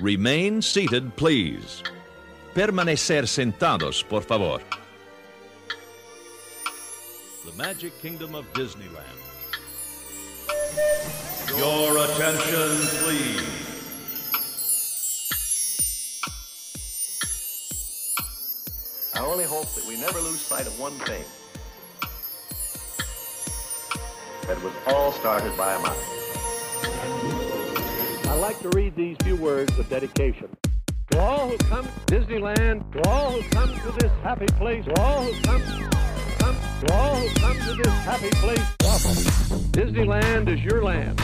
[0.00, 1.82] Remain seated, please.
[2.54, 4.60] Permanecer sentados, por favor.
[7.46, 9.16] The Magic Kingdom of Disneyland.
[11.56, 13.42] Your attention, please.
[19.14, 21.24] I only hope that we never lose sight of one thing.
[24.46, 27.15] That was all started by a mouse.
[28.28, 30.48] I like to read these few words of dedication.
[31.12, 35.00] To all who come to Disneyland, to all who come to this happy place, to
[35.00, 35.62] all who come,
[36.38, 38.58] come, to all who come to this happy place.
[39.70, 41.20] Disneyland is your land.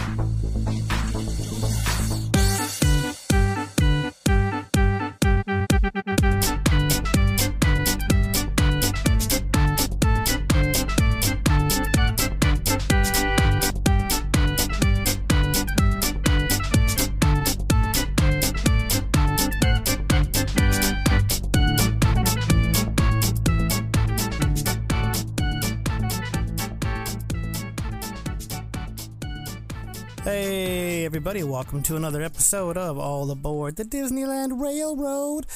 [31.33, 35.47] Everybody, welcome to another episode of All Aboard the Disneyland Railroad.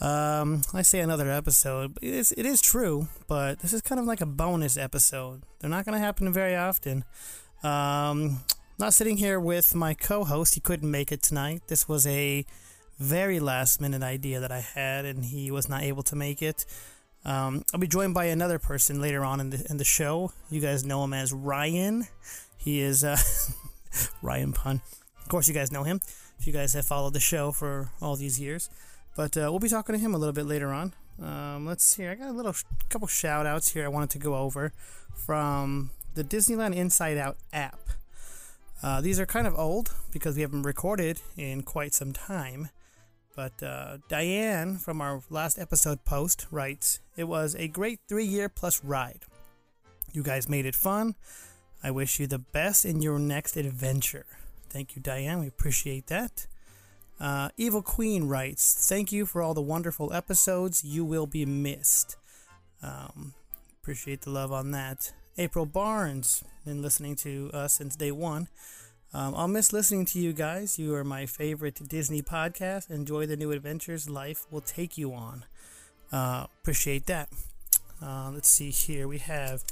[0.00, 4.06] Um, I say another episode, it is, it is true, but this is kind of
[4.06, 5.42] like a bonus episode.
[5.60, 7.04] They're not going to happen very often.
[7.62, 8.40] Um,
[8.76, 11.62] not sitting here with my co host, he couldn't make it tonight.
[11.68, 12.44] This was a
[12.98, 16.66] very last minute idea that I had, and he was not able to make it.
[17.24, 20.32] Um, I'll be joined by another person later on in the, in the show.
[20.50, 22.08] You guys know him as Ryan.
[22.56, 23.04] He is.
[23.04, 23.16] Uh,
[24.22, 24.80] Ryan Punn.
[25.30, 26.00] Course, you guys know him
[26.40, 28.68] if you guys have followed the show for all these years.
[29.14, 30.92] But uh, we'll be talking to him a little bit later on.
[31.22, 32.04] Um, let's see.
[32.04, 32.52] I got a little
[32.88, 34.72] couple shout outs here I wanted to go over
[35.14, 37.78] from the Disneyland Inside Out app.
[38.82, 42.70] Uh, these are kind of old because we haven't recorded in quite some time.
[43.36, 48.48] But uh, Diane from our last episode post writes It was a great three year
[48.48, 49.26] plus ride.
[50.12, 51.14] You guys made it fun.
[51.84, 54.26] I wish you the best in your next adventure.
[54.70, 55.40] Thank you, Diane.
[55.40, 56.46] We appreciate that.
[57.20, 60.84] Uh, Evil Queen writes, Thank you for all the wonderful episodes.
[60.84, 62.16] You will be missed.
[62.82, 63.34] Um,
[63.82, 65.12] appreciate the love on that.
[65.36, 68.48] April Barnes, been listening to us since day one.
[69.12, 70.78] Um, I'll miss listening to you guys.
[70.78, 72.90] You are my favorite Disney podcast.
[72.90, 75.44] Enjoy the new adventures life will take you on.
[76.12, 77.28] Uh, appreciate that.
[78.02, 79.08] Uh, let's see here.
[79.08, 79.64] We have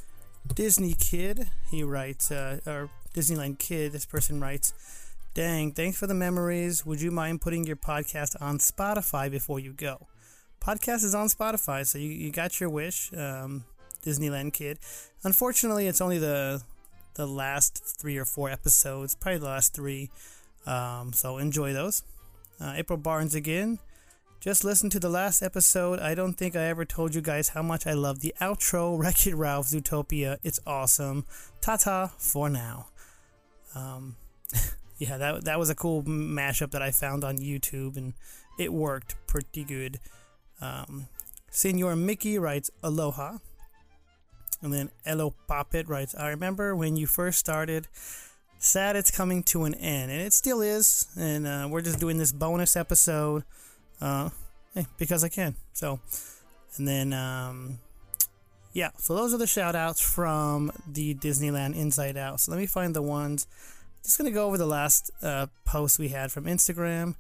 [0.55, 4.73] Disney Kid, he writes, uh, or Disneyland Kid, this person writes,
[5.35, 6.87] Dang, thanks for the memories.
[6.87, 10.07] Would you mind putting your podcast on Spotify before you go?
[10.61, 13.65] Podcast is on Spotify, so you, you got your wish, um,
[14.05, 14.79] Disneyland Kid.
[15.25, 16.63] Unfortunately, it's only the
[17.15, 20.11] the last three or four episodes, probably the last three.
[20.65, 22.05] Um, so enjoy those.
[22.61, 23.81] Uh, April Barnes again.
[24.39, 25.99] Just listen to the last episode.
[25.99, 29.27] I don't think I ever told you guys how much I love the outro, Wreck
[29.27, 30.39] It Ralph Zootopia.
[30.45, 31.25] It's awesome.
[31.61, 32.87] Ta ta for now.
[33.75, 34.17] Um,
[34.99, 38.15] yeah, that, that was a cool mashup that I found on YouTube, and
[38.59, 40.01] it worked pretty good.
[40.61, 41.09] Um,
[41.51, 43.39] Senor Mickey writes Aloha.
[44.61, 47.87] And then Elo Poppet writes, I remember when you first started.
[48.59, 51.07] Sad it's coming to an end, and it still is.
[51.17, 53.45] And uh, we're just doing this bonus episode
[54.01, 54.31] uh,
[54.75, 55.55] hey, because I can.
[55.73, 56.01] So,
[56.77, 57.79] and then, um,
[58.73, 62.41] yeah, so those are the shout outs from the Disneyland Inside Out.
[62.41, 63.47] So let me find the ones.
[64.03, 67.17] Just going to go over the last uh, post we had from Instagram.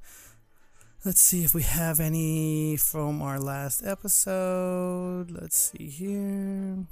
[1.04, 5.30] Let's see if we have any from our last episode.
[5.30, 6.86] Let's see here.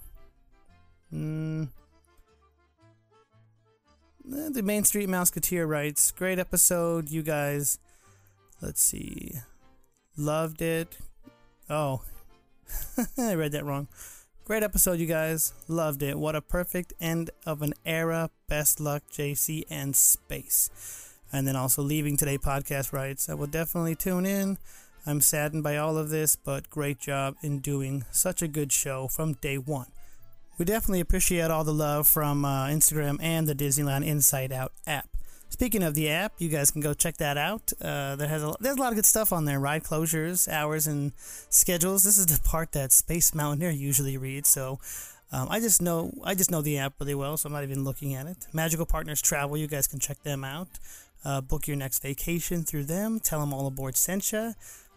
[1.12, 1.68] Mm.
[4.24, 7.78] The Main Street Mouseketeer writes, Great episode, you guys.
[8.60, 9.32] Let's see.
[10.16, 10.96] Loved it.
[11.68, 12.02] Oh,
[13.18, 13.88] I read that wrong.
[14.46, 15.52] Great episode, you guys.
[15.66, 16.16] Loved it.
[16.16, 18.30] What a perfect end of an era.
[18.46, 20.70] Best luck, JC and Space.
[21.32, 24.58] And then also leaving today podcast writes, I will definitely tune in.
[25.04, 29.08] I'm saddened by all of this, but great job in doing such a good show
[29.08, 29.90] from day one.
[30.58, 35.08] We definitely appreciate all the love from uh, Instagram and the Disneyland Inside Out app.
[35.56, 37.72] Speaking of the app, you guys can go check that out.
[37.80, 40.86] Uh, there has a, there's a lot of good stuff on there: ride closures, hours,
[40.86, 41.12] and
[41.48, 42.02] schedules.
[42.02, 44.50] This is the part that Space Mountaineer usually reads.
[44.50, 44.80] So
[45.32, 47.84] um, I just know I just know the app really well, so I'm not even
[47.84, 48.46] looking at it.
[48.52, 50.68] Magical Partners Travel, you guys can check them out.
[51.24, 53.18] Uh, book your next vacation through them.
[53.18, 54.34] Tell them all aboard sent.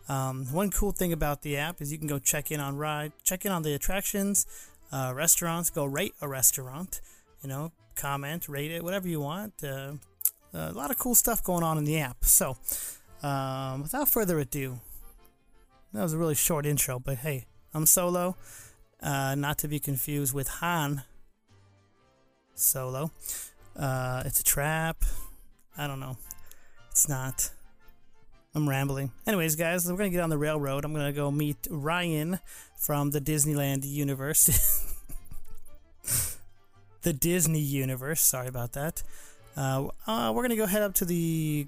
[0.10, 3.14] Um, one cool thing about the app is you can go check in on ride,
[3.24, 4.46] check in on the attractions,
[4.92, 5.70] uh, restaurants.
[5.70, 7.00] Go rate a restaurant.
[7.44, 9.64] You know, comment, rate it, whatever you want.
[9.64, 9.94] Uh,
[10.54, 12.25] a lot of cool stuff going on in the app.
[12.25, 12.57] So,
[13.22, 14.80] Um, without further ado,
[15.92, 18.38] that was a really short intro, but hey, I'm Solo,
[19.04, 21.04] uh, not to be confused with Han
[22.56, 23.12] Solo.
[23.75, 25.04] Uh, it's a trap.
[25.78, 26.18] I don't know.
[26.92, 27.52] It's not.
[28.56, 29.12] I'm rambling.
[29.28, 30.86] Anyways, guys, we're gonna get on the railroad.
[30.86, 32.40] I'm gonna go meet Ryan
[32.78, 34.95] from the Disneyland universe.
[37.02, 38.22] the Disney universe.
[38.22, 39.04] Sorry about that.
[39.60, 41.68] Uh, uh, we're gonna go head up to the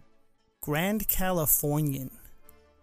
[0.62, 2.10] Grand Californian,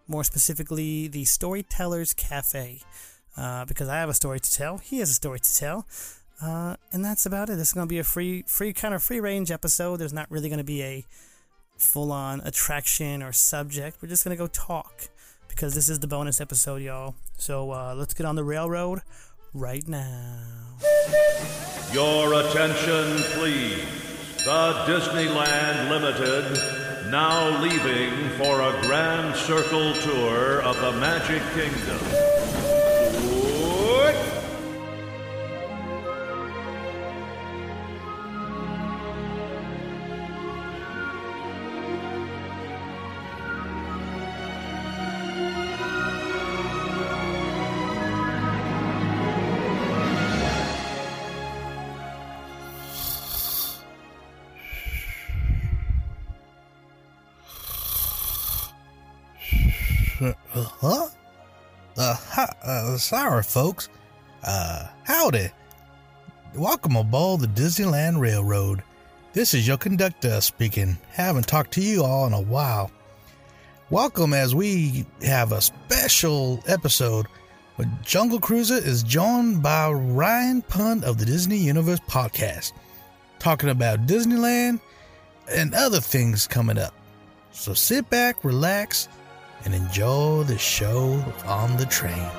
[0.07, 2.81] more specifically the Storytellers Cafe,
[3.35, 4.77] uh, because I have a story to tell.
[4.77, 5.87] He has a story to tell.
[6.41, 7.55] Uh, and that's about it.
[7.55, 9.97] This is going to be a free, free kind of free range episode.
[9.97, 11.05] There's not really going to be a
[11.77, 13.97] full on attraction or subject.
[14.01, 15.09] We're just going to go talk
[15.49, 17.15] because this is the bonus episode, y'all.
[17.37, 19.01] So uh, let's get on the railroad
[19.53, 20.45] right now.
[21.91, 24.08] Your attention, please.
[24.45, 32.28] The Disneyland Limited now leaving for a grand circle tour of the Magic Kingdom.
[62.99, 63.87] Sorry, folks.
[64.43, 65.49] Uh, howdy.
[66.53, 68.83] Welcome aboard the Disneyland Railroad.
[69.31, 70.97] This is your conductor speaking.
[71.11, 72.91] Haven't talked to you all in a while.
[73.89, 77.27] Welcome as we have a special episode
[77.77, 82.73] where Jungle Cruiser is joined by Ryan Punn of the Disney Universe podcast,
[83.39, 84.81] talking about Disneyland
[85.49, 86.93] and other things coming up.
[87.51, 89.07] So sit back, relax,
[89.63, 92.29] and enjoy the show on the train.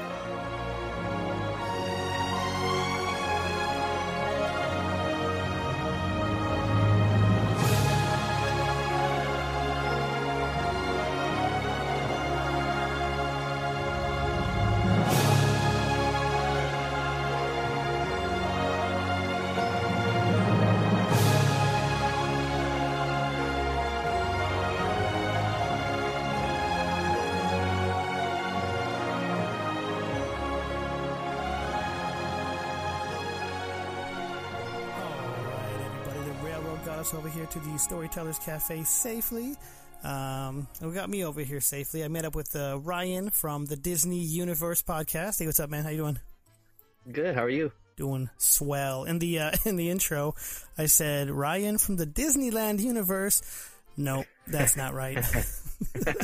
[37.50, 39.56] To the Storytellers Cafe safely.
[40.04, 42.04] Um, we got me over here safely.
[42.04, 45.40] I met up with uh, Ryan from the Disney Universe podcast.
[45.40, 45.82] Hey, what's up, man?
[45.82, 46.20] How you doing?
[47.10, 47.34] Good.
[47.34, 47.72] How are you?
[47.96, 49.02] Doing swell.
[49.02, 50.36] In the uh, in the intro,
[50.78, 53.42] I said Ryan from the Disneyland universe.
[53.96, 55.18] No, that's not right.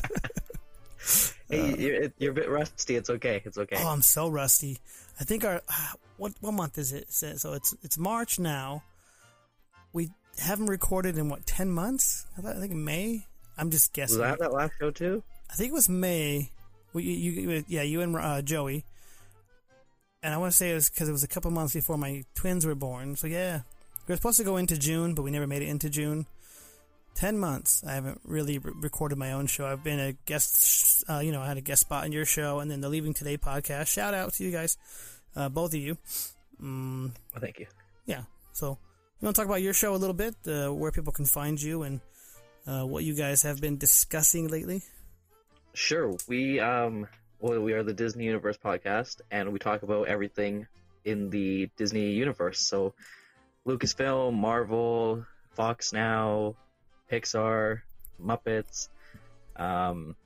[1.49, 2.97] Hey, you're, you're a bit rusty.
[2.97, 3.41] It's okay.
[3.45, 3.77] It's okay.
[3.79, 4.79] Oh, I'm so rusty.
[5.21, 7.13] I think our uh, what what month is it?
[7.13, 8.83] So so it's it's March now.
[9.93, 12.27] We haven't recorded in what ten months?
[12.37, 13.27] I, thought, I think May.
[13.59, 14.19] I'm just guessing.
[14.21, 15.23] Was that that last show too?
[15.51, 16.51] I think it was May.
[16.95, 18.85] You, you yeah, you and uh, Joey.
[20.23, 22.25] And I want to say it was because it was a couple months before my
[22.35, 23.17] twins were born.
[23.17, 23.61] So yeah,
[24.07, 26.27] we were supposed to go into June, but we never made it into June.
[27.15, 27.83] Ten months.
[27.87, 29.67] I haven't really re- recorded my own show.
[29.67, 31.05] I've been a guest.
[31.09, 33.15] Uh, you know, I had a guest spot in your show, and then the Leaving
[33.15, 33.89] Today podcast.
[33.89, 34.77] Shout out to you guys,
[35.35, 35.97] uh, both of you.
[36.63, 37.67] Mm, Well, thank you.
[38.07, 38.23] yeah.
[38.53, 38.79] So
[39.21, 41.61] you want to talk about your show a little bit, uh, where people can find
[41.61, 42.01] you, and
[42.67, 44.83] uh, what you guys have been discussing lately.
[45.73, 46.17] Sure.
[46.29, 47.07] We um,
[47.39, 50.67] well, we are the Disney Universe podcast, and we talk about everything
[51.05, 52.61] in the Disney universe.
[52.61, 52.95] So,
[53.67, 56.57] Lucasfilm, Marvel, Fox Now,
[57.11, 57.81] Pixar,
[58.23, 58.89] Muppets.
[59.55, 60.17] Um,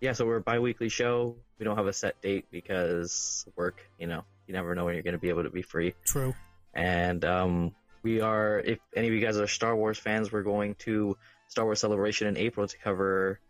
[0.00, 0.12] yeah.
[0.12, 1.36] So we're a bi-weekly show.
[1.58, 3.86] We don't have a set date because work.
[3.98, 5.94] You know, you never know when you're going to be able to be free.
[6.04, 6.34] True.
[6.72, 10.74] and um, we are if any of you guys are star wars fans we're going
[10.76, 11.16] to
[11.48, 13.40] star wars celebration in april to cover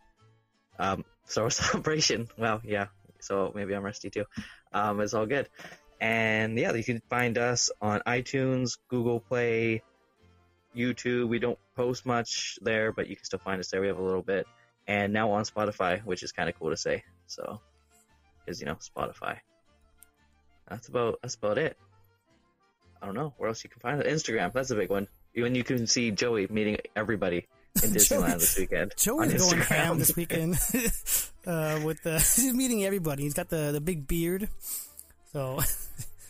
[0.79, 2.27] um, star wars celebration.
[2.37, 2.87] Well yeah.
[3.19, 4.25] So maybe i'm rusty too.
[4.73, 5.49] Um, it's all good.
[5.99, 9.83] And yeah you can find us on itunes google play
[10.75, 11.27] youtube.
[11.27, 13.81] We don't post much there but you can still find us there.
[13.81, 14.47] We have a little bit.
[14.87, 17.03] And now on spotify which is kind of cool to say.
[17.27, 17.61] So
[18.39, 19.37] because you know spotify.
[20.67, 21.77] That's about that's about it
[23.01, 24.07] I don't know where else you can find it.
[24.07, 25.07] Instagram, that's a big one.
[25.35, 27.47] When you can see Joey meeting everybody
[27.83, 28.93] in Disneyland this weekend.
[28.97, 30.55] Joey's going ham this weekend
[31.47, 33.23] uh, with the he's meeting everybody.
[33.23, 34.49] He's got the, the big beard.
[35.31, 35.59] So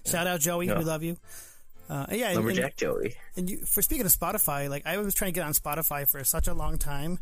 [0.06, 0.78] shout out Joey, Yeah.
[0.78, 1.18] we love you.
[1.90, 3.16] Uh, yeah, and, and, Joey.
[3.36, 6.24] and you, for speaking of Spotify, like I was trying to get on Spotify for
[6.24, 7.20] such a long time,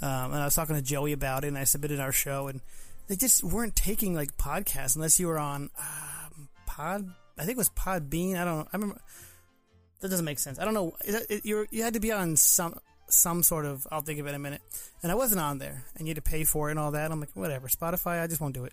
[0.00, 2.60] Um, and I was talking to Joey about it, and I submitted our show, and
[3.08, 7.10] they just weren't taking like podcasts unless you were on um, Pod.
[7.38, 8.36] I think it was Podbean.
[8.36, 8.58] I don't.
[8.58, 8.68] know.
[8.72, 9.00] I remember.
[10.00, 10.58] That doesn't make sense.
[10.58, 10.96] I don't know.
[11.42, 12.78] You you had to be on some
[13.08, 13.86] some sort of.
[13.90, 14.62] I'll think of it in a minute.
[15.02, 17.10] And I wasn't on there, and you had to pay for it and all that.
[17.10, 17.68] I'm like, whatever.
[17.68, 18.22] Spotify.
[18.22, 18.72] I just won't do it.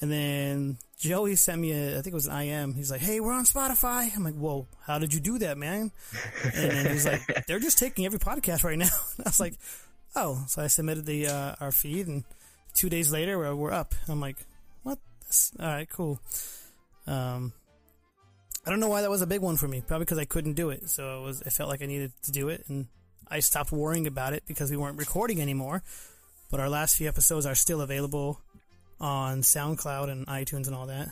[0.00, 2.74] And then Joey sent me a, I think it was an IM.
[2.74, 4.14] He's like, hey, we're on Spotify.
[4.14, 5.90] I'm like, whoa, how did you do that, man?
[6.44, 8.86] And then he's like, they're just taking every podcast right now.
[9.16, 9.54] And I was like,
[10.14, 10.44] oh.
[10.46, 12.24] So I submitted the uh, our feed, and
[12.74, 13.94] two days later, we're, we're up.
[14.08, 14.36] I'm like,
[14.84, 14.98] what?
[15.22, 16.20] That's, all right, cool.
[17.06, 17.52] Um,
[18.68, 19.80] I don't know why that was a big one for me.
[19.80, 20.90] Probably because I couldn't do it.
[20.90, 21.42] So it was.
[21.46, 22.88] I felt like I needed to do it, and
[23.26, 25.82] I stopped worrying about it because we weren't recording anymore.
[26.50, 28.42] But our last few episodes are still available
[29.00, 31.08] on SoundCloud and iTunes and all that.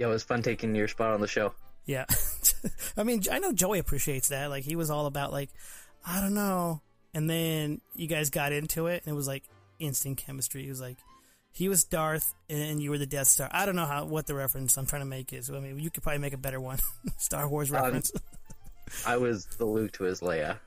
[0.00, 1.54] Yeah, it was fun taking your spot on the show.
[1.86, 2.06] Yeah.
[2.96, 4.50] I mean, I know Joey appreciates that.
[4.50, 5.50] Like, he was all about, like,
[6.04, 6.82] I don't know.
[7.14, 9.44] And then you guys got into it, and it was like
[9.78, 10.64] instant chemistry.
[10.64, 10.96] He was like,
[11.58, 13.48] he was Darth, and you were the Death Star.
[13.50, 15.50] I don't know how what the reference I'm trying to make is.
[15.50, 16.78] I mean, you could probably make a better one.
[17.18, 18.12] Star Wars Um, reference.
[19.04, 20.58] I was the Luke to his Leia.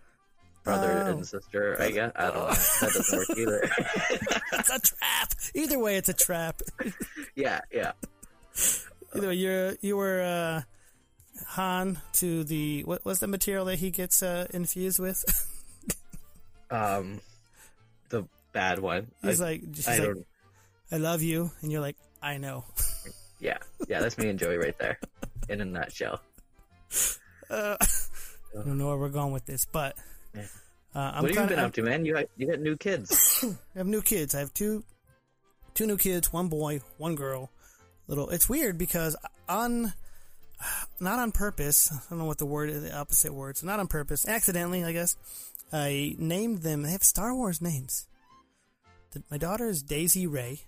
[0.63, 1.11] Brother Oh.
[1.11, 2.11] and sister, I guess.
[2.15, 2.47] I don't know.
[2.49, 3.71] That doesn't work either.
[4.53, 5.33] it's a trap.
[5.55, 6.61] Either way, it's a trap.
[7.35, 7.93] yeah, yeah.
[9.15, 10.61] Either way, you're you were uh,
[11.55, 15.23] Han to the what was the material that he gets uh, infused with?
[16.69, 17.21] Um,
[18.09, 19.07] the bad one.
[19.23, 20.25] He's I, like, she's I like, don't.
[20.91, 22.65] I love you, and you're like, I know.
[23.39, 23.57] Yeah,
[23.87, 23.99] yeah.
[24.01, 24.99] That's me and Joey right there,
[25.49, 26.21] in a nutshell.
[27.49, 27.85] Uh, I
[28.65, 29.95] don't know where we're going with this, but
[30.35, 30.39] uh,
[30.93, 32.05] I'm what have you kinda, been I'm- up to, man?
[32.05, 33.43] You you got new kids.
[33.75, 34.35] I have new kids.
[34.35, 34.83] I have two
[35.73, 37.49] two new kids, one boy, one girl.
[38.07, 39.15] Little it's weird because
[39.49, 39.93] on
[40.99, 43.79] not on purpose, I don't know what the word is, the opposite word, so not
[43.79, 45.15] on purpose, accidentally, I guess.
[45.73, 48.05] I named them they have Star Wars names.
[49.11, 50.61] The, my daughter is Daisy Ray.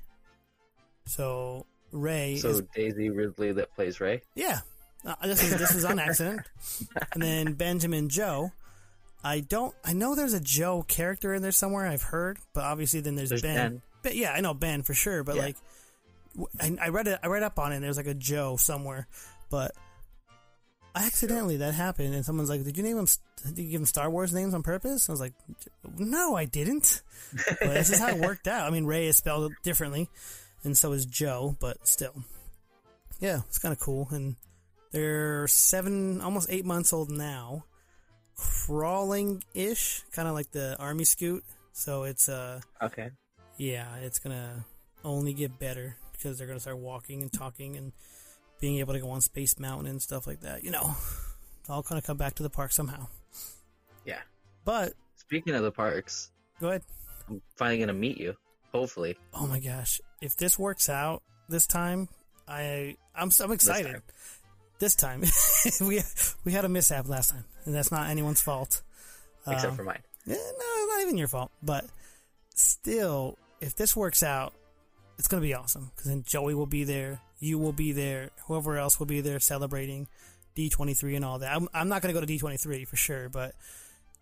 [1.06, 4.22] So Ray so is Daisy Ridley that plays Rey.
[4.36, 4.60] yeah.
[5.06, 6.42] Uh, this is this is on accident.
[7.12, 8.52] and then Benjamin Joe.
[9.22, 9.76] I don't.
[9.84, 11.86] I know there's a Joe character in there somewhere.
[11.88, 13.56] I've heard, but obviously then there's, There's Ben.
[13.56, 13.82] Ben.
[14.02, 15.24] But yeah, I know Ben for sure.
[15.24, 15.42] But Yeah.
[15.42, 17.20] like, I read it.
[17.22, 17.76] I read up on it.
[17.76, 19.08] and There's like a Joe somewhere,
[19.50, 19.72] but
[20.96, 23.08] accidentally that happened, and someone's like, "Did you name him?
[23.46, 25.34] Did you give him Star Wars names on purpose?" I was like,
[25.98, 27.02] "No, I didn't."
[27.34, 28.68] But this is how it worked out.
[28.68, 30.10] I mean, Ray is spelled differently,
[30.64, 32.14] and so is Joe, but still,
[33.20, 34.08] yeah, it's kind of cool.
[34.12, 34.36] And
[34.92, 37.66] they're seven, almost eight months old now,
[38.36, 41.44] crawling ish, kind of like the army scoot.
[41.74, 43.10] So it's uh, Okay.
[43.58, 44.66] yeah, it's gonna
[45.04, 47.92] only get better because they're gonna start walking and talking and
[48.62, 50.64] being able to go on Space Mountain and stuff like that.
[50.64, 50.96] You know,
[51.70, 53.08] all kind of come back to the park somehow.
[54.06, 54.22] Yeah.
[54.66, 56.84] But Speaking of the parks, go ahead.
[57.30, 58.36] I'm finally gonna meet you.
[58.74, 59.18] Hopefully.
[59.34, 62.10] Oh my gosh, if this works out this time,
[62.48, 63.92] I I'm I'm excited.
[63.92, 64.02] time.
[64.80, 65.24] This time,
[65.88, 66.02] we
[66.44, 68.82] we had a mishap last time, and that's not anyone's fault.
[69.48, 70.02] Except Um, for mine.
[70.26, 71.52] Yeah, no, not even your fault.
[71.62, 71.86] But
[72.56, 74.54] still, if this works out,
[75.20, 75.92] it's going to be awesome.
[75.96, 79.40] Because then Joey will be there, you will be there, whoever else will be there
[79.40, 80.08] celebrating
[80.56, 81.54] D23 and all that.
[81.54, 83.54] I'm, I'm not going to go to D23 for sure, but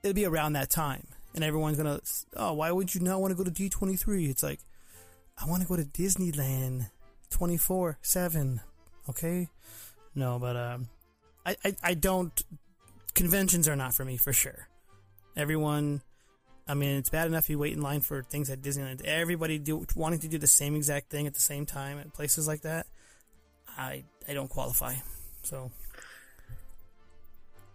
[0.04, 1.08] it'll be around that time.
[1.34, 2.02] And everyone's to,
[2.36, 4.30] oh, why would you not want to go to D23?
[4.30, 4.60] It's like,
[5.38, 6.90] I want to go to Disneyland
[7.30, 8.62] 24 7.
[9.10, 9.48] Okay?
[10.14, 10.90] No, but um,
[11.46, 12.42] I, I, I don't.
[13.14, 14.68] Conventions are not for me for sure
[15.36, 16.02] everyone
[16.68, 19.04] I mean, it's bad enough you wait in line for things at Disneyland.
[19.04, 22.48] Everybody do wanting to do the same exact thing at the same time at places
[22.48, 22.86] like that.
[23.78, 24.96] I I don't qualify.
[25.44, 25.72] So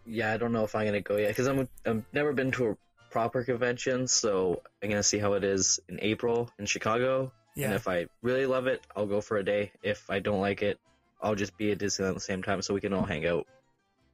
[0.07, 2.69] Yeah, I don't know if I'm gonna go yet because I'm I've never been to
[2.69, 2.77] a
[3.17, 7.33] proper convention, so I'm gonna see how it is in April in Chicago.
[7.55, 9.73] yeah, And if I really love it, I'll go for a day.
[9.83, 10.79] If I don't like it,
[11.23, 13.47] I'll just be at Disneyland at the same time so we can all hang out.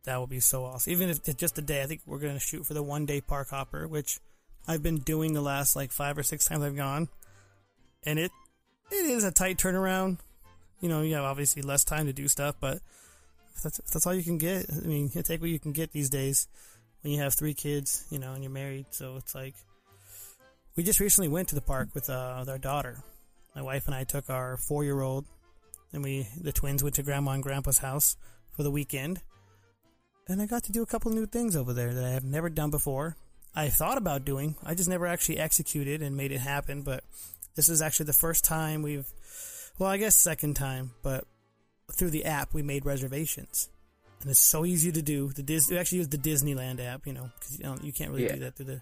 [0.04, 0.92] that would be so awesome.
[0.92, 3.21] Even if it's just a day, I think we're gonna shoot for the one day
[3.21, 4.21] park hopper, which
[4.68, 7.09] I've been doing the last like five or six times I've gone,
[8.04, 8.30] and it
[8.92, 10.18] it is a tight turnaround.
[10.80, 12.78] You know, you have obviously less time to do stuff, but
[13.64, 14.66] that's that's all you can get.
[14.71, 16.47] I mean, you take what you can get these days
[17.02, 18.87] when you have three kids, you know, and you're married.
[18.90, 19.54] So it's like
[20.76, 23.02] we just recently went to the park with uh, with our daughter.
[23.54, 25.26] My wife and I took our four year old,
[25.92, 28.16] and we the twins went to grandma and grandpa's house
[28.56, 29.21] for the weekend
[30.28, 32.49] and I got to do a couple new things over there that I have never
[32.49, 33.16] done before.
[33.54, 36.82] I thought about doing, I just never actually executed and made it happen.
[36.82, 37.04] But
[37.54, 39.06] this is actually the first time we've,
[39.78, 41.25] well, I guess second time, but
[41.92, 43.68] through the app we made reservations,
[44.23, 45.29] and it's so easy to do.
[45.29, 48.25] The Dis, we actually use the Disneyland app, you know, because you, you can't really
[48.25, 48.35] Yeah.
[48.35, 48.81] do that through the.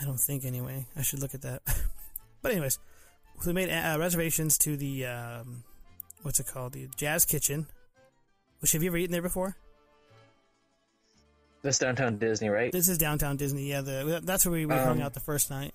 [0.00, 0.86] I don't think anyway.
[0.96, 1.62] I should look at that.
[2.42, 2.78] but anyways,
[3.46, 5.64] we made uh, reservations to the um,
[6.22, 6.72] what's it called?
[6.72, 7.66] The Jazz Kitchen.
[8.60, 9.56] Which have you ever eaten there before?
[11.62, 12.70] This downtown Disney, right?
[12.70, 13.68] This is downtown Disney.
[13.68, 15.74] Yeah, the, that's where we, we hung Um, out the first night.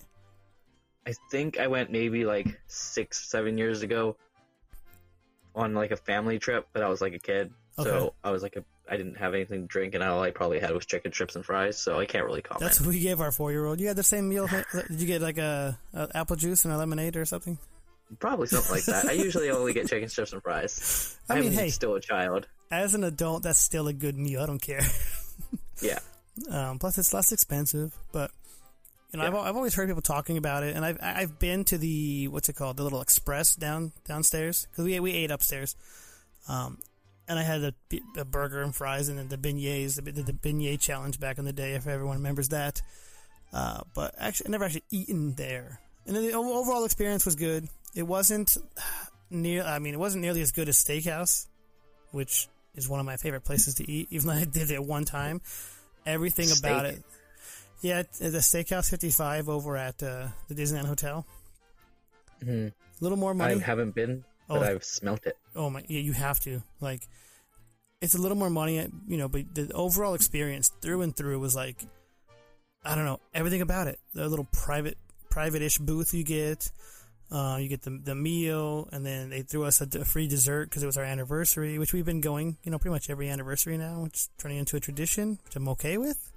[1.06, 4.16] I think I went maybe like six, seven years ago
[5.54, 7.88] on like a family trip, but I was like a kid, Okay.
[7.88, 10.58] so I was like a I didn't have anything to drink, and all I probably
[10.58, 12.60] had was chicken strips and fries, so I can't really comment.
[12.60, 13.80] That's what we gave our four year old.
[13.80, 14.46] You had the same meal.
[14.72, 17.58] Did you get like a, a apple juice and a lemonade or something?
[18.18, 19.06] Probably something like that.
[19.06, 21.16] I usually only get chicken strips and fries.
[21.30, 21.70] I mean, I'm hey.
[21.70, 22.46] still a child.
[22.70, 24.42] As an adult, that's still a good meal.
[24.42, 24.82] I don't care.
[25.80, 25.98] Yeah,
[26.48, 27.92] Um, plus, it's less expensive.
[28.12, 28.30] But
[29.12, 31.78] you know, I've, I've always heard people talking about it, and I've I've been to
[31.78, 35.74] the what's it called, the little express down downstairs because we we ate upstairs.
[36.48, 36.78] Um,
[37.28, 37.74] and I had
[38.16, 41.44] a burger and fries, and then the beignets, the, the, the beignet challenge back in
[41.44, 42.82] the day, if everyone remembers that.
[43.52, 47.68] Uh, but actually, I never actually eaten there, and the overall experience was good.
[47.94, 48.56] It wasn't
[49.30, 49.62] near.
[49.62, 51.46] I mean, it wasn't nearly as good as Steakhouse,
[52.12, 54.08] which is one of my favorite places to eat.
[54.10, 55.42] Even though I did it one time,
[56.06, 57.02] everything about it.
[57.82, 61.26] Yeah, the Steakhouse 55 over at uh, the Disneyland Hotel.
[62.42, 63.56] hmm A little more money.
[63.56, 64.62] I haven't been, but Oh.
[64.62, 65.36] I've smelt it.
[65.54, 65.84] Oh my!
[65.88, 66.62] Yeah, you have to.
[66.80, 67.06] Like,
[68.00, 71.54] it's a little more money, you know, but the overall experience through and through was
[71.54, 71.76] like,
[72.84, 74.00] I don't know, everything about it.
[74.12, 74.98] The little private,
[75.30, 76.70] private-ish booth you get.
[77.30, 80.82] Uh, you get the the meal, and then they threw us a free dessert because
[80.82, 84.02] it was our anniversary, which we've been going, you know, pretty much every anniversary now,
[84.02, 86.30] which is turning into a tradition, which I'm okay with.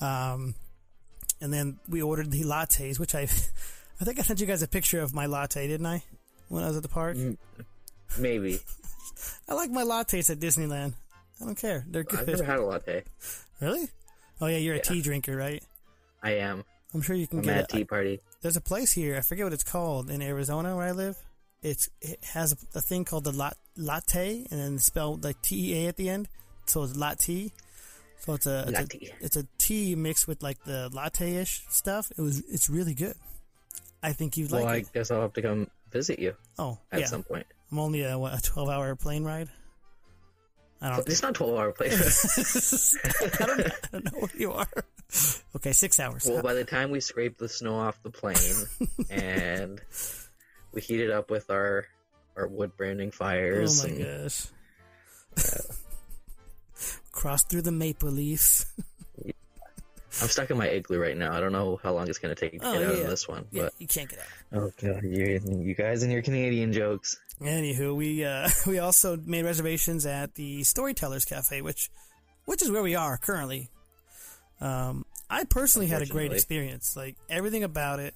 [0.00, 0.54] Um,
[1.40, 3.20] and then we ordered the lattes, which I,
[4.00, 6.02] I think I sent you guys a picture of my latte, didn't I?
[6.48, 7.16] When I was at the park.
[8.18, 8.60] Maybe.
[9.48, 10.94] I like my lattes at Disneyland.
[11.40, 11.84] I don't care.
[11.88, 12.20] They're good.
[12.20, 13.04] I've never had a latte.
[13.60, 13.88] Really?
[14.40, 15.62] Oh yeah, you're a tea drinker, right?
[16.22, 16.64] I am.
[16.94, 17.68] I'm sure you can I'm get at it.
[17.70, 18.20] tea party.
[18.42, 19.16] There's a place here.
[19.16, 21.16] I forget what it's called in Arizona where I live.
[21.62, 25.72] It's it has a, a thing called the lat, latte, and then spelled like T
[25.74, 26.28] E A at the end.
[26.66, 27.50] So it's latte.
[28.20, 28.98] So it's a it's, Latte.
[29.20, 32.10] a it's a tea mixed with like the latte ish stuff.
[32.16, 33.14] It was it's really good.
[34.02, 34.92] I think you'd Well, like Well, I it.
[34.92, 37.46] guess I'll have to come visit you Oh at yeah, some point.
[37.70, 39.48] I'm only a what, a 12 hour plane ride.
[40.80, 41.08] I don't.
[41.08, 41.86] It's not twelve hour play.
[41.90, 44.68] I don't, I don't know where you are.
[45.56, 46.26] Okay, six hours.
[46.28, 48.36] well, by the time we scrape the snow off the plane
[49.10, 49.80] and
[50.72, 51.86] we heat it up with our
[52.36, 54.46] our wood burning oh my and gosh.
[55.38, 55.74] Uh,
[57.12, 58.64] Cross through the maple leaf.
[60.22, 61.32] I'm stuck in my igloo right now.
[61.32, 63.00] I don't know how long it's gonna take to Oh, get out yeah.
[63.02, 64.26] of this one, Yeah, but you can't get out.
[64.62, 67.18] oh god, you, you guys and your Canadian jokes.
[67.40, 71.90] Anywho, we uh, we also made reservations at the Storytellers Cafe, which
[72.46, 73.68] which is where we are currently.
[74.60, 76.96] Um, I personally had a great experience.
[76.96, 78.14] Like everything about it,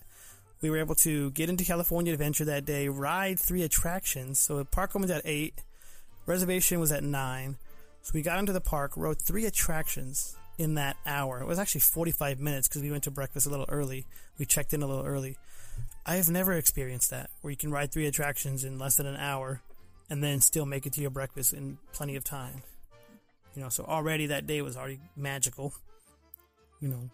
[0.63, 4.39] we were able to get into California Adventure that day, ride three attractions.
[4.39, 5.55] So the park opened at eight,
[6.27, 7.57] reservation was at nine.
[8.03, 11.41] So we got into the park, rode three attractions in that hour.
[11.41, 14.07] It was actually forty five minutes because we went to breakfast a little early.
[14.39, 15.39] We checked in a little early.
[16.05, 19.17] I have never experienced that where you can ride three attractions in less than an
[19.17, 19.63] hour
[20.11, 22.63] and then still make it to your breakfast in plenty of time.
[23.55, 25.73] You know, so already that day was already magical.
[26.81, 27.11] You know.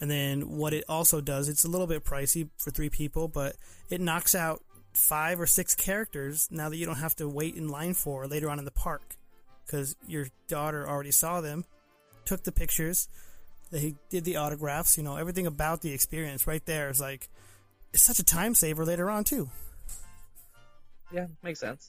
[0.00, 3.56] And then what it also does, it's a little bit pricey for three people, but
[3.90, 7.68] it knocks out five or six characters now that you don't have to wait in
[7.68, 9.16] line for later on in the park
[9.66, 11.64] because your daughter already saw them,
[12.26, 13.08] took the pictures,
[13.70, 17.28] they did the autographs, you know, everything about the experience right there is like
[17.92, 19.48] it's such a time saver later on too.
[21.12, 21.88] Yeah, makes sense.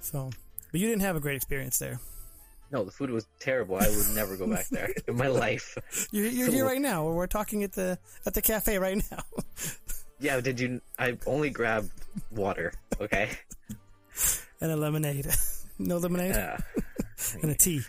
[0.00, 0.30] So,
[0.70, 2.00] but you didn't have a great experience there.
[2.72, 3.76] No, the food was terrible.
[3.76, 5.76] I would never go back there in my life.
[6.10, 7.06] You're, you're here right now.
[7.06, 9.22] We're talking at the at the cafe right now.
[10.18, 10.80] Yeah, did you?
[11.00, 11.90] I only grabbed
[12.30, 12.72] water.
[13.00, 13.28] Okay.
[14.60, 15.26] and a lemonade,
[15.80, 16.58] no lemonade, Yeah.
[17.42, 17.80] and a tea.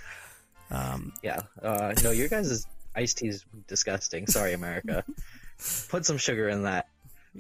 [0.72, 1.42] Um, Yeah.
[1.62, 4.28] Uh, no, your guys' iced tea is disgusting.
[4.28, 5.04] Sorry, America.
[5.90, 6.88] Put some sugar in that.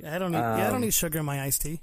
[0.05, 0.37] I don't need.
[0.37, 1.79] yeah, I don't Um, need sugar in my iced tea.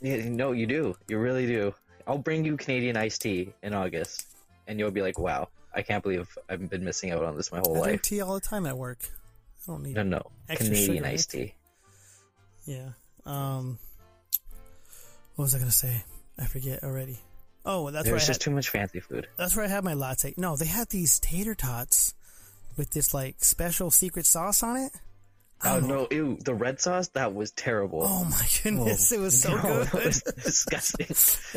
[0.00, 0.96] Yeah, no, you do.
[1.08, 1.74] You really do.
[2.06, 4.26] I'll bring you Canadian iced tea in August,
[4.66, 7.58] and you'll be like, "Wow, I can't believe I've been missing out on this my
[7.60, 8.98] whole I drink life." tea all the time at work.
[9.04, 9.94] I don't need.
[9.94, 11.38] No, no, Canadian iced it.
[11.38, 11.54] tea.
[12.66, 12.88] Yeah.
[13.24, 13.78] Um.
[15.36, 16.02] What was I gonna say?
[16.38, 17.18] I forget already.
[17.64, 19.28] Oh, that's where I There's had, just too much fancy food.
[19.36, 20.34] that's where I had my latte.
[20.36, 22.14] No, they had these tater tots
[22.76, 24.92] with this like special secret sauce on it.
[25.64, 28.02] Oh no, ew, the red sauce that was terrible.
[28.02, 29.86] Oh my goodness, it was so No, good.
[29.86, 31.06] It was disgusting.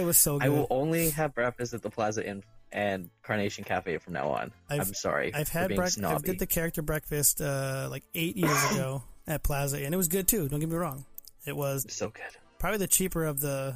[0.01, 0.45] It was so good.
[0.45, 4.51] I will only have breakfast at the Plaza Inn and Carnation Cafe from now on.
[4.69, 5.33] i am sorry.
[5.33, 6.03] I've had breakfast.
[6.03, 10.07] I did the character breakfast uh, like eight years ago at Plaza, and it was
[10.07, 10.47] good too.
[10.49, 11.05] Don't get me wrong.
[11.47, 12.23] It was so good.
[12.59, 13.75] probably the cheaper of the.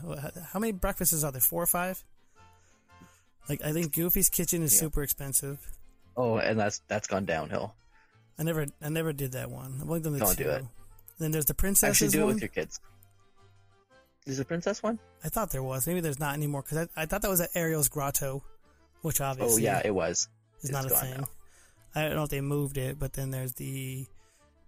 [0.52, 1.42] How many breakfasts are there?
[1.42, 2.04] Four or five?
[3.48, 4.80] Like I think Goofy's Kitchen is Yeah.
[4.82, 5.60] super expensive.
[6.18, 7.74] Oh, and that's that's gone downhill.
[8.38, 9.80] I never, I never did that one.
[9.82, 10.44] I've only done the Don't two.
[10.46, 10.64] do it.
[11.18, 12.34] Then there's the Actually, princesses do it one.
[12.36, 12.80] with your kids.
[14.26, 15.00] Is the princess one?
[15.24, 15.88] I thought there was.
[15.88, 18.44] Maybe there's not anymore because I, I thought that was at Ariel's Grotto,
[19.02, 19.68] which obviously.
[19.68, 20.30] Oh yeah, it was.
[20.62, 21.18] it's not a thing.
[21.22, 21.28] now.
[21.96, 24.06] I don't know if they moved it, but then there's the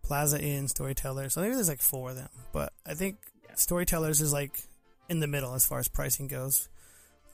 [0.04, 1.30] Plaza Inn Storyteller.
[1.30, 2.30] So maybe there's like four of them.
[2.52, 3.56] But I think Yeah.
[3.56, 4.64] Storytellers is like
[5.08, 6.68] in the middle as far as pricing goes.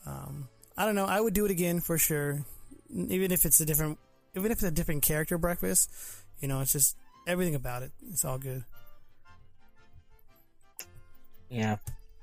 [0.06, 1.06] Um, I don't know.
[1.06, 2.46] I would do it again for sure,
[2.94, 3.98] even if it's a different,
[4.36, 5.92] even if it's a different character breakfast.
[6.40, 7.92] You know, it's just everything about it.
[8.10, 8.64] It's all good.
[11.50, 11.78] Yeah.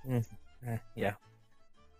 [0.08, 0.24] Mm,
[0.68, 1.14] eh, yeah.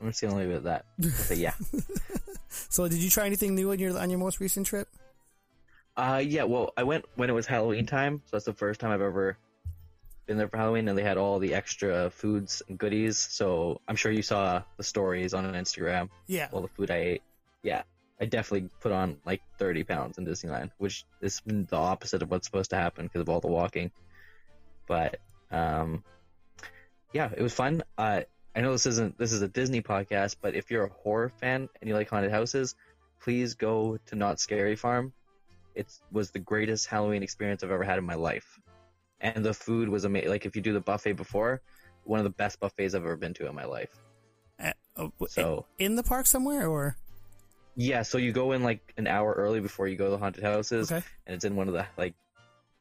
[0.00, 0.84] I'm just gonna leave it at that.
[1.28, 1.54] But yeah.
[2.68, 4.88] So, did you try anything new on your on your most recent trip?
[5.96, 6.44] Uh, yeah.
[6.44, 9.36] Well, I went when it was Halloween time, so that's the first time I've ever
[10.26, 13.18] been there for Halloween, and they had all the extra foods and goodies.
[13.18, 16.08] So I'm sure you saw the stories on Instagram.
[16.26, 16.48] Yeah.
[16.52, 17.22] All the food I ate.
[17.62, 17.82] Yeah,
[18.20, 22.46] I definitely put on like 30 pounds in Disneyland, which is the opposite of what's
[22.46, 23.90] supposed to happen because of all the walking.
[24.87, 25.18] But
[25.50, 26.04] um,
[27.12, 27.82] yeah, it was fun.
[27.96, 28.22] Uh,
[28.56, 31.68] I know this isn't this is a Disney podcast, but if you're a horror fan
[31.80, 32.76] and you like haunted houses,
[33.20, 35.12] please go to Knott's Scary Farm.
[35.74, 38.60] It was the greatest Halloween experience I've ever had in my life,
[39.24, 40.28] and the food was amazing.
[40.28, 41.60] Like if you do the buffet before,
[42.04, 43.88] one of the best buffets I've ever been to in my life.
[44.62, 46.96] Uh, So in the park somewhere, or
[47.74, 50.44] yeah, so you go in like an hour early before you go to the haunted
[50.44, 51.04] houses, okay?
[51.26, 52.14] and it's in one of the like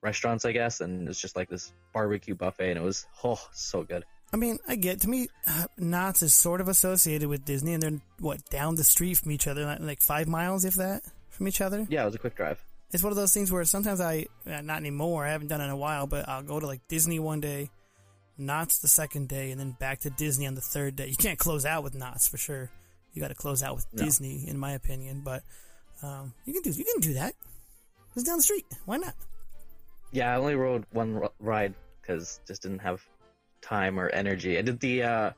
[0.01, 3.83] restaurants, I guess, and it's just like this barbecue buffet, and it was oh so
[3.83, 4.03] good.
[4.31, 7.81] I mean, I get to me, uh, Knott's is sort of associated with Disney, and
[7.81, 11.61] they're what down the street from each other, like five miles, if that, from each
[11.61, 11.87] other.
[11.89, 12.63] Yeah, it was a quick drive.
[12.93, 15.65] It's one of those things where sometimes I, uh, not anymore, I haven't done it
[15.65, 17.71] in a while, but I'll go to like Disney one day,
[18.37, 21.07] Knott's the second day, and then back to Disney on the third day.
[21.07, 22.69] You can't close out with Knott's for sure.
[23.13, 24.05] You got to close out with No.
[24.05, 25.21] Disney, in my opinion.
[25.23, 25.43] But
[26.03, 27.33] um, you can do you can do that.
[28.15, 28.65] It's down the street.
[28.85, 29.15] Why not?
[30.11, 33.01] Yeah, I only rode one r- ride because just didn't have
[33.61, 34.57] time or energy.
[34.57, 35.31] I did the uh,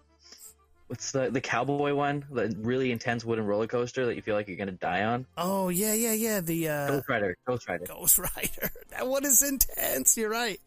[0.87, 4.47] what's the the cowboy one, the really intense wooden roller coaster that you feel like
[4.47, 5.25] you're gonna die on.
[5.37, 6.41] Oh yeah, yeah, yeah.
[6.41, 7.85] The uh, Ghost Rider, Ghost Rider.
[7.85, 8.71] Ghost Rider.
[8.91, 10.15] That one is intense.
[10.15, 10.57] You're right.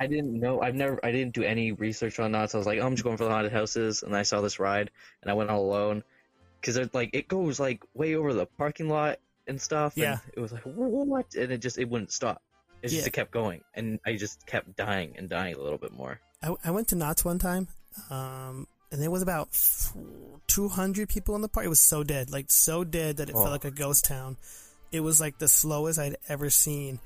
[0.00, 0.62] I didn't know.
[0.62, 0.98] I've never.
[1.04, 2.50] I didn't do any research on that.
[2.50, 4.40] So I was like, oh, I'm just going for the haunted houses, and I saw
[4.40, 6.02] this ride, and I went all alone
[6.60, 9.94] because it like it goes like way over the parking lot and stuff.
[9.96, 10.18] and Yeah.
[10.34, 12.40] it was like what, and it just it wouldn't stop.
[12.80, 13.06] It just Yeah.
[13.08, 16.20] it kept going, and I just kept dying and dying a little bit more.
[16.42, 17.68] I, I went to Knott's one time,
[18.10, 19.48] um, and there was about
[20.48, 21.66] 200 people in the park.
[21.66, 23.40] It was so dead, like so dead that it Oh.
[23.40, 24.36] felt like a ghost town.
[24.90, 27.00] It was like the slowest I'd ever seen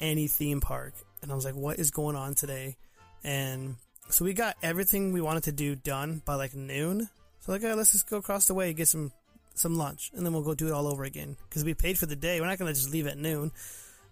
[0.00, 0.94] any theme park.
[1.22, 2.76] And I was like, what is going on today?
[3.24, 3.76] And
[4.08, 7.08] so we got everything we wanted to do done by like noon.
[7.40, 9.12] So like, let's just go across the way, get some
[9.54, 11.36] some lunch, and then we'll go do it all over again.
[11.48, 12.40] Because we paid for the day.
[12.40, 13.52] We're not going to just leave at noon.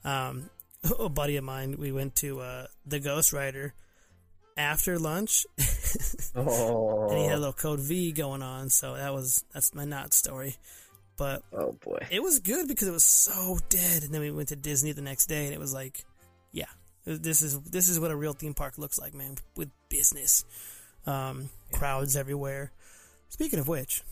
[0.03, 0.49] Um,
[0.99, 3.75] a buddy of mine, we went to uh, the Ghost Rider
[4.57, 5.47] after lunch,
[6.35, 8.71] Oh, and he had a little code V going on.
[8.71, 10.57] So that was that's my Knott story.
[11.17, 12.07] But oh boy.
[12.11, 14.03] it was good because it was so dead.
[14.03, 16.05] And then we went to Disney the next day, and it was like,
[16.53, 16.67] yeah,
[17.05, 20.45] this is this is what a real theme park looks like, man, with business,
[21.07, 22.73] um, crowds everywhere.
[23.29, 24.03] Speaking of which,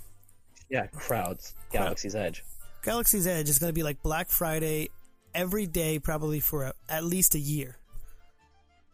[0.68, 1.54] Yeah, crowds.
[1.72, 2.44] Galaxy's Edge.
[2.82, 4.90] Galaxy's Edge is going to be like Black Friday
[5.34, 7.76] every day, probably for a, at least a year.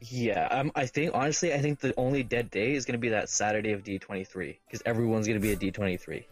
[0.01, 3.09] Yeah, um, I think honestly, I think the only dead day is going to be
[3.09, 6.25] that Saturday of D23 because everyone's going to be at D23.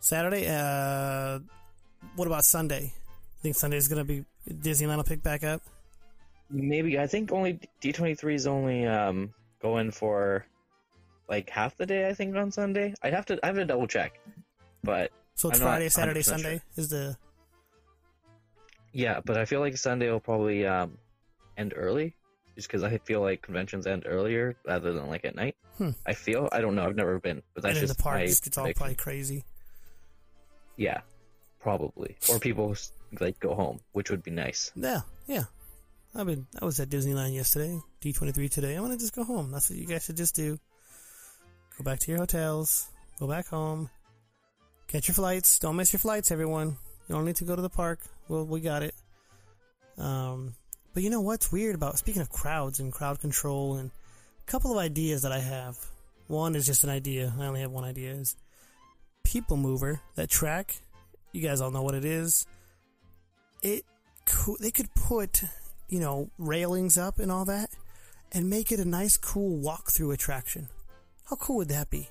[0.00, 0.46] Saturday.
[0.48, 1.38] Uh,
[2.16, 2.92] what about Sunday?
[2.94, 5.62] I think Sunday is going to be Disneyland will pick back up.
[6.50, 10.46] Maybe I think only D23 is only um going for
[11.28, 12.08] like half the day.
[12.08, 12.94] I think on Sunday.
[13.02, 14.18] I have to I have to double check,
[14.82, 16.62] but So it's I'm not Friday, Saturday, Sunday sure.
[16.76, 17.16] is the
[18.92, 20.98] yeah, but I feel like Sunday will probably um
[21.56, 22.14] end early,
[22.54, 25.56] just because I feel like conventions end earlier rather than like at night.
[25.76, 25.90] Hmm.
[26.06, 26.84] I feel I don't know.
[26.84, 28.94] I've never been, but that's and in the just park my just gets all probably
[28.94, 29.44] crazy.
[30.76, 31.00] Yeah,
[31.60, 32.16] probably.
[32.30, 32.74] Or people
[33.20, 34.72] like go home, which would be nice.
[34.74, 35.44] Yeah, yeah.
[36.14, 38.76] I mean, I was at Disneyland yesterday, D23 today.
[38.76, 39.50] I want to just go home.
[39.50, 40.58] That's what you guys should just do.
[41.76, 42.88] Go back to your hotels,
[43.20, 43.88] go back home,
[44.88, 45.58] catch your flights.
[45.58, 46.76] Don't miss your flights, everyone.
[47.08, 48.00] You don't need to go to the park.
[48.28, 48.94] Well, we got it.
[49.96, 50.54] Um,
[50.92, 53.90] but you know what's weird about speaking of crowds and crowd control and
[54.46, 55.78] a couple of ideas that I have.
[56.26, 57.32] One is just an idea.
[57.38, 58.12] I only have one idea.
[58.12, 58.36] Is
[59.24, 60.76] People Mover that track?
[61.32, 62.46] You guys all know what it is.
[63.62, 63.84] It
[64.60, 65.42] they could put
[65.88, 67.70] you know railings up and all that,
[68.32, 70.68] and make it a nice, cool walk-through attraction.
[71.24, 72.08] How cool would that be?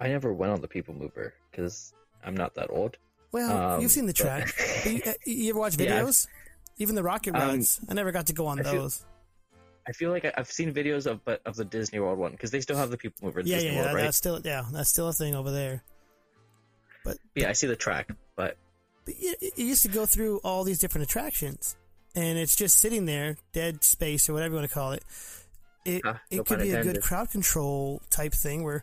[0.00, 1.92] I never went on the People Mover because
[2.26, 2.96] I'm not that old.
[3.32, 4.52] Well, Um, you've seen the track.
[4.84, 6.26] But you, uh, you ever watch Yeah, videos?
[6.78, 7.80] Even the rocket Um, rides.
[7.88, 9.04] I never got to go on I feel- those.
[9.88, 12.50] I feel like I- I've seen videos of but of the Disney World one because
[12.50, 13.40] they still have the People Mover.
[13.40, 14.02] Yeah, Disney yeah, World, that- right?
[14.02, 15.82] that's still yeah, that's still a thing over there.
[17.04, 18.56] But, Yeah, I see the track, but
[19.04, 21.76] but it, it used to go through all these different attractions,
[22.16, 25.04] and it's just sitting there, dead space or whatever you want to call it.
[25.84, 28.82] It Ah, it no could be a good crowd control type thing where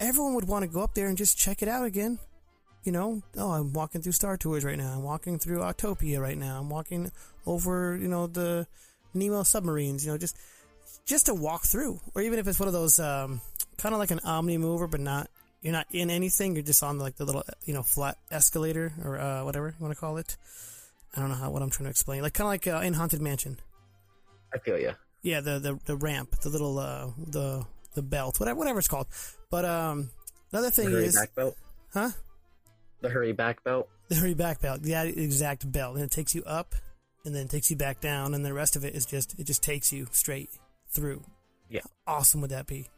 [0.00, 2.18] everyone would want to go up there and just check it out again.
[2.84, 4.92] You know, oh, I'm walking through Star Tours right now.
[4.92, 6.58] I'm walking through Autopia right now.
[6.58, 7.12] I'm walking
[7.46, 8.66] over, you know, the
[9.14, 10.04] Nemo submarines.
[10.04, 10.36] You know, just
[11.06, 13.40] just to walk through, or even if it's one of those um,
[13.78, 15.28] kind of like an Omni mover, but not
[15.60, 16.54] you're not in anything.
[16.54, 19.94] You're just on like the little you know flat escalator or uh, whatever you want
[19.94, 20.36] to call it.
[21.14, 22.22] I don't know how what I'm trying to explain.
[22.22, 23.58] Like kind of like uh, in Haunted Mansion.
[24.52, 24.92] I feel you.
[25.22, 27.64] Yeah, the the, the ramp, the little uh, the
[27.94, 29.06] the belt, whatever whatever it's called.
[29.50, 30.10] But um,
[30.52, 31.56] another thing is, back belt.
[31.92, 32.10] huh?
[33.02, 33.88] The hurry back belt.
[34.08, 36.74] The hurry back belt, the exact belt, and it takes you up,
[37.24, 39.62] and then takes you back down, and the rest of it is just it just
[39.62, 40.50] takes you straight
[40.88, 41.22] through.
[41.68, 41.80] Yeah.
[42.06, 42.88] How awesome would that be?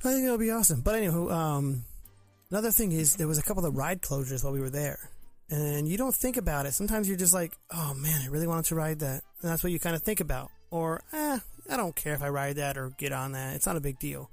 [0.00, 0.80] I think that would be awesome.
[0.80, 1.84] But anywho, um,
[2.50, 5.10] another thing is there was a couple of ride closures while we were there,
[5.50, 6.72] and you don't think about it.
[6.72, 9.72] Sometimes you're just like, oh man, I really wanted to ride that, and that's what
[9.72, 10.50] you kind of think about.
[10.70, 13.56] Or, eh, I don't care if I ride that or get on that.
[13.56, 14.30] It's not a big deal.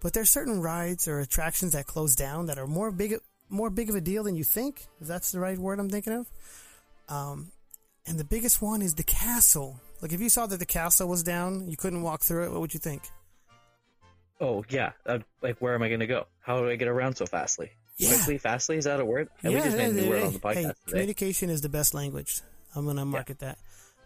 [0.00, 3.16] But there's certain rides or attractions that close down that are more big,
[3.50, 4.86] more big of a deal than you think.
[5.00, 6.30] If that's the right word I'm thinking of.
[7.08, 7.52] Um,
[8.06, 9.80] and the biggest one is the castle.
[10.00, 12.52] Like if you saw that the castle was down, you couldn't walk through it.
[12.52, 13.02] What would you think?
[14.40, 14.92] Oh yeah.
[15.04, 16.26] Uh, like where am I going to go?
[16.40, 17.70] How do I get around so fastly?
[17.98, 18.14] Yeah.
[18.14, 18.76] Quickly, fastly.
[18.78, 19.28] Is that a word?
[19.42, 20.74] we just made a new word on the podcast hey, today.
[20.86, 22.40] communication is the best language.
[22.74, 23.58] I'm gonna market that.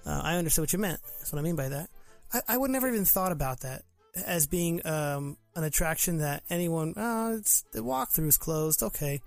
[0.04, 1.00] Uh, I understood what you meant.
[1.18, 1.88] That's what I mean by that.
[2.32, 3.82] I, I would never even thought about that
[4.16, 6.94] as being um, an attraction that anyone.
[6.96, 8.82] Oh, it's the walkthrough's closed.
[8.82, 9.20] Okay,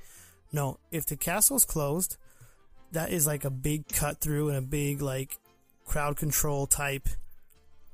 [0.51, 0.79] no.
[0.91, 2.17] If the castle's closed,
[2.91, 5.37] that is like a big cut through and a big like
[5.85, 7.07] crowd control type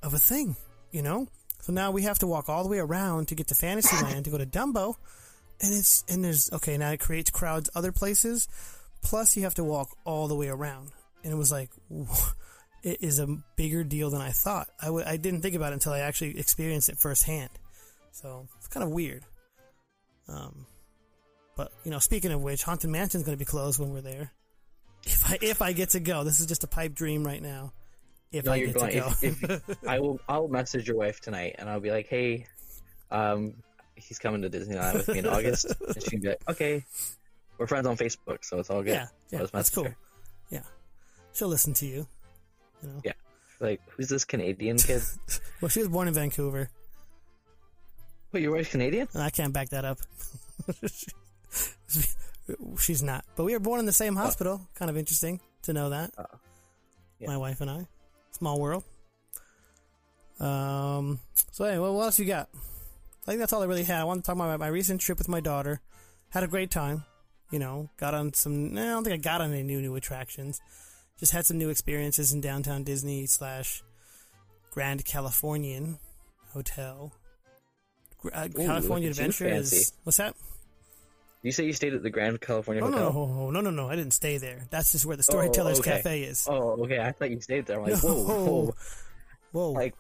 [0.02, 0.56] of a thing.
[0.92, 1.28] You know.
[1.62, 4.32] So now we have to walk all the way around to get to Fantasyland to
[4.32, 4.96] go to Dumbo,
[5.62, 8.48] and it's and there's okay now it creates crowds other places.
[9.02, 10.92] Plus, you have to walk all the way around,
[11.24, 12.08] and it was like it
[12.84, 14.68] is a bigger deal than I thought.
[14.82, 17.50] I w- I didn't think about it until I actually experienced it firsthand.
[18.12, 19.24] So it's kind of weird.
[20.28, 20.66] Um,
[21.56, 24.32] but you know, speaking of which, Haunted Mansion's going to be closed when we're there.
[25.06, 27.74] If I if I get to go, this is just a pipe dream right now.
[28.32, 28.92] If No, I get going.
[28.92, 32.08] to go, If, if I will, I'll message your wife tonight, and I'll be like,
[32.08, 32.48] "Hey,
[33.12, 33.54] um,
[33.96, 36.84] he's coming to Disneyland with me in August." And she'll be like, "Okay,
[37.58, 39.84] we're friends on Facebook, so it's all good." yeah, yeah, I'll that's cool.
[39.84, 39.96] her.
[40.50, 40.64] Yeah,
[41.34, 42.08] she'll listen to you.
[42.84, 43.02] You know.
[43.04, 43.14] Yeah.
[43.60, 45.02] Like, who's this Canadian kid?
[45.62, 46.70] Well, she was born in Vancouver.
[48.34, 49.08] Wait, your wife's Canadian?
[49.16, 49.98] I can't back that up.
[52.80, 53.24] She's not.
[53.38, 54.60] But we were born in the same hospital.
[54.76, 56.12] Kind of interesting to know that.
[56.18, 56.26] Oh.
[57.20, 57.30] Yeah.
[57.30, 57.88] My wife and I.
[58.32, 58.84] Small world.
[60.40, 61.20] Um.
[61.52, 62.50] So anyway, what else you got?
[62.54, 64.02] I think that's all I really had.
[64.02, 65.80] I wanted to talk about my, my recent trip with my daughter.
[66.30, 67.06] Had a great time.
[67.52, 68.78] You know, got on some.
[68.78, 70.60] I don't think I got on any new new attractions.
[71.20, 73.84] Just had some new experiences in downtown Disney slash
[74.72, 76.00] Grand Californian
[76.52, 77.14] Hotel.
[78.34, 80.36] Uh, Ooh, California look at you, Adventure is what's that?
[81.42, 83.12] You say you stayed at the Grand California Oh Hotel?
[83.14, 83.90] no, no, no, no!
[83.90, 84.66] I didn't stay there.
[84.70, 85.98] That's just where the Storytellers okay.
[85.98, 86.48] Cafe is.
[86.50, 87.00] Oh, okay.
[87.00, 87.78] I thought you stayed there.
[87.80, 88.10] I'm like, No.
[88.10, 88.76] whoa, whoa.
[89.52, 89.72] Whoa!
[89.74, 89.94] Like,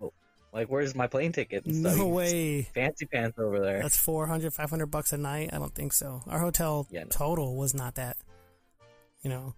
[0.00, 0.12] whoa.
[0.52, 1.64] like, where's my plane ticket?
[1.64, 1.96] and stuff?
[1.96, 2.62] no way!
[2.74, 3.82] Fancy pants over there.
[3.82, 5.50] That's 400, 500 bucks a night.
[5.52, 6.22] I don't think so.
[6.26, 7.08] Our hotel Yeah, no.
[7.10, 8.16] total was not that.
[9.22, 9.54] You know,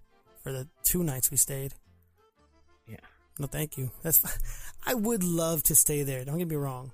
[0.46, 1.74] for the two nights we stayed.
[2.86, 2.98] Yeah.
[3.40, 3.90] No, thank you.
[4.02, 4.22] That's.
[4.86, 6.24] I would love to stay there.
[6.24, 6.92] Don't get me wrong.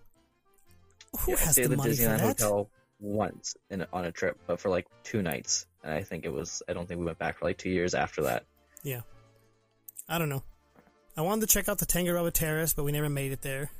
[1.21, 2.41] Who yeah, I has stayed the the money for Disneyland that?
[2.41, 5.67] Hotel once in, on a trip, but for like two nights.
[5.85, 7.93] And I think it was, I don't think we went back for like two years
[7.95, 8.45] after that.
[8.83, 9.03] Yeah.
[10.09, 10.43] I don't know.
[11.15, 13.71] I wanted to check out the Tangaroa Terrace, but we never made it there.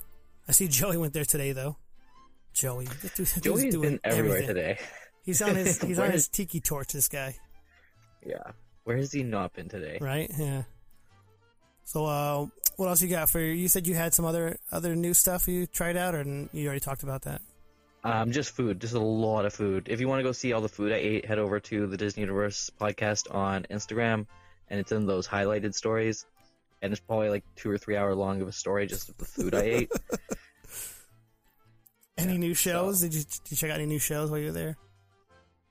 [0.47, 1.79] I see Joey went there today, though.
[2.53, 2.89] Joey.
[3.17, 4.55] Dude- Joey's doing been everywhere everything.
[4.55, 4.79] today.
[5.23, 6.93] He's on his he's on his tiki torch.
[6.93, 7.37] This guy,
[8.27, 8.43] Yeah.
[8.85, 9.99] Where has he not been today?
[10.01, 10.31] right?
[10.37, 10.63] Yeah.
[11.85, 13.41] So, uh, what else you got for?
[13.41, 16.67] You You said you had some other other new stuff you tried out, or you
[16.67, 17.43] already talked about that?
[18.05, 19.87] Um, just food, just a lot of food.
[19.89, 21.97] If you want to go see all the food I ate, head over to the
[21.97, 24.27] Disney Universe podcast on Instagram,
[24.69, 26.27] and it's in those highlighted stories.
[26.81, 29.25] And it's probably like two or three hour long of a story just of the
[29.25, 29.93] food I ate.
[32.19, 33.01] Any new shows?
[33.01, 34.77] Did you did you check out any new shows while you were there?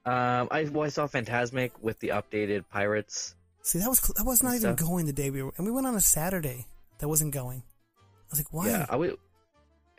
[0.06, 3.36] Um, I well, I saw Fantasmic with the updated pirates.
[3.62, 4.88] See, that was cl- that was not even Stuff.
[4.88, 6.66] going the day we were, and we went on a Saturday.
[7.00, 7.64] That wasn't going.
[8.00, 8.68] I was like, why?
[8.68, 9.18] Yeah, I would.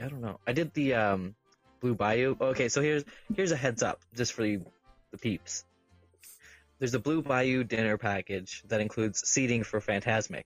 [0.00, 0.40] I don't know.
[0.46, 1.34] I did the um,
[1.80, 2.36] Blue Bayou.
[2.40, 4.64] Okay, so here's here's a heads up just for you,
[5.12, 5.64] the peeps.
[6.80, 10.44] There's a Blue Bayou dinner package that includes seating for Fantasmic.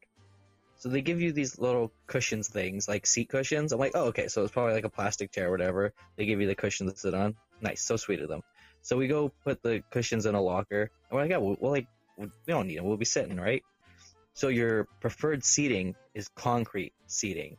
[0.78, 3.72] So they give you these little cushions things, like seat cushions.
[3.72, 5.94] I'm like, oh, okay, so it's probably like a plastic chair or whatever.
[6.16, 7.36] They give you the cushion to sit on.
[7.62, 8.42] Nice, so sweet of them.
[8.86, 10.82] So we go put the cushions in a locker.
[10.82, 12.84] And we're like, yeah, well, like, we don't need them.
[12.84, 13.64] We'll be sitting, right?
[14.34, 17.56] So your preferred seating is concrete seating.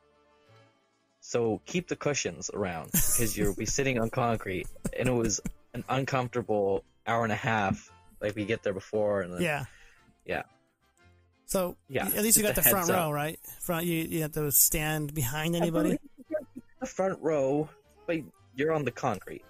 [1.20, 5.42] So keep the cushions around because you'll be sitting on concrete, and it was
[5.74, 7.92] an uncomfortable hour and a half.
[8.22, 9.66] Like we get there before, and then, yeah,
[10.26, 10.44] yeah.
[11.46, 13.14] So Yeah, at least you got the front row, up.
[13.14, 13.38] right?
[13.60, 15.98] Front, you you have to stand behind anybody.
[16.80, 17.68] the front row,
[18.06, 18.20] but
[18.56, 19.44] you're on the concrete.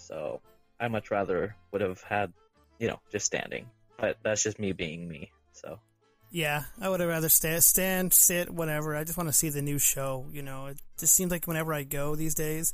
[0.00, 0.40] So
[0.78, 2.32] I much rather would have had,
[2.78, 3.66] you know, just standing.
[3.98, 5.30] But that's just me being me.
[5.52, 5.78] So
[6.30, 8.96] Yeah, I would have rather stand, stand, sit, whatever.
[8.96, 10.26] I just want to see the new show.
[10.32, 12.72] You know, it just seems like whenever I go these days,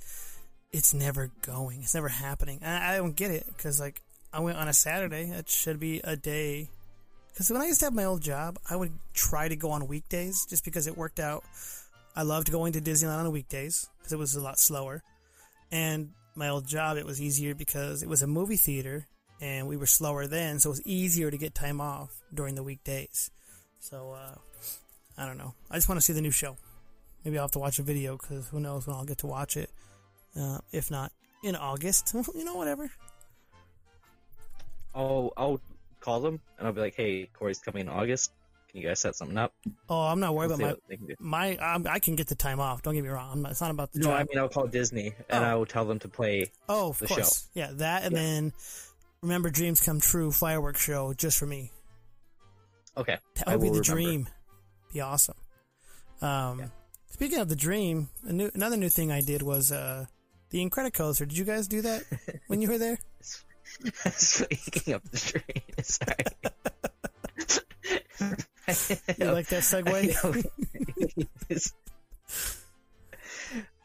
[0.73, 1.83] it's never going.
[1.83, 2.61] It's never happening.
[2.63, 5.31] I, I don't get it because like I went on a Saturday.
[5.31, 6.71] It should be a day.
[7.33, 9.89] Because when I used to have my old job, I would try to go on
[9.89, 11.45] weekdays just because it worked out.
[12.15, 15.03] I loved going to Disneyland on weekdays because it was a lot slower.
[15.71, 19.07] And my old job, it was easier because it was a movie theater
[19.41, 22.63] and we were slower then, so it was easier to get time off during the
[22.63, 23.31] weekdays.
[23.79, 24.35] So, uh,
[25.19, 25.55] I don't know.
[25.71, 26.57] I just want to see the new show.
[27.25, 29.57] Maybe I'll have to watch a video because who knows when I'll get to watch
[29.57, 29.71] it.
[30.39, 32.91] Uh, if not in August, you know, whatever.
[34.95, 35.61] I'll I'll
[36.01, 38.33] call them and I'll be like, hey, Corey's coming in August.
[38.77, 39.55] You guys set something up?
[39.89, 41.15] Oh, I'm not worried about what they can do.
[41.19, 41.75] my my.
[41.75, 42.83] Um, I can get the time off.
[42.83, 43.31] Don't get me wrong.
[43.33, 44.21] I'm not, it's not about the No, job.
[44.21, 45.47] I mean I'll call Disney and Oh.
[45.49, 46.51] I will tell them to play.
[46.69, 47.49] oh, of the course.
[47.55, 48.21] Yeah, that and Yeah.
[48.23, 48.53] then
[49.23, 51.73] remember Dreams Come True fireworks show just for me.
[52.99, 53.85] Okay, That would be the remember.
[53.85, 54.29] dream.
[54.93, 55.37] Be awesome.
[56.21, 56.71] Um,
[57.11, 60.05] Speaking of the dream, a new, another new thing I did was uh,
[60.51, 61.21] the Incredicoaster.
[61.21, 62.05] Did you guys do that
[62.49, 62.99] when you were there?
[64.17, 66.25] Speaking of the train, sorry.
[69.19, 70.45] You like that segue?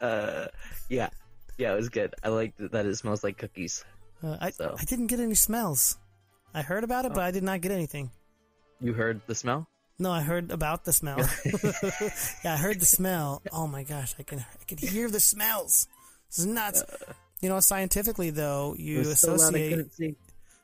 [0.00, 0.46] uh,
[0.88, 1.08] yeah,
[1.56, 2.14] yeah, it was good.
[2.22, 3.84] I liked that it smells like cookies.
[4.22, 4.74] Uh, I, So.
[4.78, 5.98] I didn't get any smells.
[6.54, 8.10] I heard about it, but I did not get anything.
[8.80, 9.68] You heard the smell?
[9.98, 11.18] No, I heard about the smell.
[12.44, 13.40] yeah, I heard the smell.
[13.52, 15.86] Oh my gosh, I can I can hear the smells.
[16.28, 16.82] This is nuts.
[17.40, 20.16] You know, scientifically though, you was so associate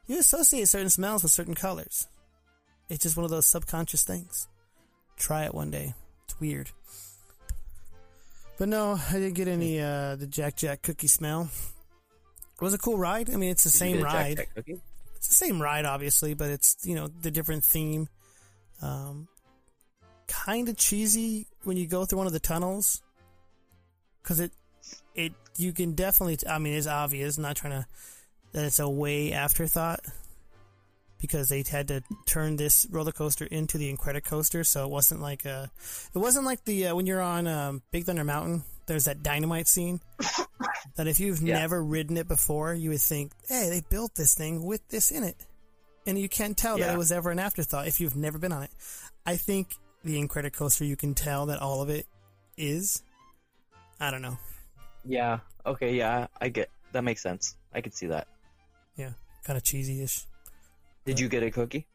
[0.09, 2.09] you associate certain smells with certain colors.
[2.89, 4.49] It's just one of those subconscious things.
[5.17, 5.95] Try it one day.
[6.25, 6.71] It's weird.
[8.59, 11.51] But no, I didn't get any uh the Jack Jack cookie smell.
[12.55, 13.31] It was a cool ride.
[13.31, 14.37] I mean, it's the Did same Jack ride.
[14.39, 14.81] Jack cookie?
[15.17, 18.09] It's the same ride, obviously, but it's you know the different theme.
[18.83, 19.29] Um,
[20.27, 23.03] kind of cheesy when you go through one of the tunnels,
[24.23, 24.53] because it
[25.15, 26.39] it you can definitely.
[26.49, 27.37] I mean, it's obvious.
[27.37, 27.87] I'm not trying to
[28.53, 30.01] that it's a way afterthought
[31.21, 35.45] because they had to turn this roller coaster into the Incredicoaster, so it wasn't like
[35.45, 35.71] a.
[36.15, 38.63] It wasn't like the uh, when you're on um, Big Thunder Mountain.
[38.87, 40.01] There's that dynamite scene.
[40.97, 41.59] that if you've Yeah.
[41.59, 45.25] never ridden it before, you would think, "Hey, they built this thing with this in
[45.25, 45.37] it,"
[46.07, 48.63] and you can't tell that it was ever an afterthought if you've never been on
[48.63, 48.71] it.
[49.27, 52.07] I think the Incredicoaster, you can tell that all of it
[52.57, 53.03] is.
[54.01, 54.39] I don't know.
[55.05, 55.41] Yeah.
[55.67, 55.95] Okay.
[55.95, 57.57] Yeah, I get that makes sense.
[57.75, 58.27] I could see that.
[58.97, 59.11] Yeah,
[59.45, 60.25] kind of cheesy-ish.
[61.09, 61.87] Did you get a cookie?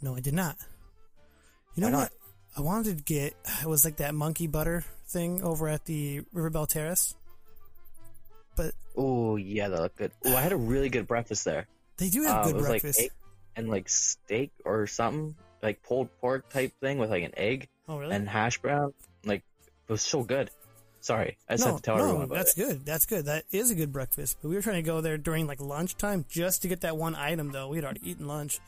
[0.00, 0.56] No, I did not.
[1.74, 1.98] You know Why not?
[1.98, 2.12] what?
[2.56, 6.48] I wanted to get it was like that monkey butter thing over at the River
[6.48, 7.14] Belle Terrace,
[8.56, 10.10] but Oh yeah, that looked good.
[10.24, 11.66] Oh, I had a really good breakfast there.
[11.98, 12.98] they do have Um, good it was breakfast.
[12.98, 13.12] like egg
[13.56, 17.98] and like steak or something, like pulled pork type thing with like an egg oh,
[17.98, 18.14] really?
[18.16, 18.94] and hash brown.
[19.26, 19.42] Like
[19.86, 20.50] it was so good.
[21.06, 22.66] Sorry, I just had to tell everyone about that's it.
[22.66, 22.84] good.
[22.84, 23.26] That's good.
[23.26, 24.38] That is a good breakfast.
[24.42, 27.14] But we were trying to go there during like lunchtime just to get that one
[27.14, 27.52] item.
[27.52, 28.58] Though we had already eaten lunch,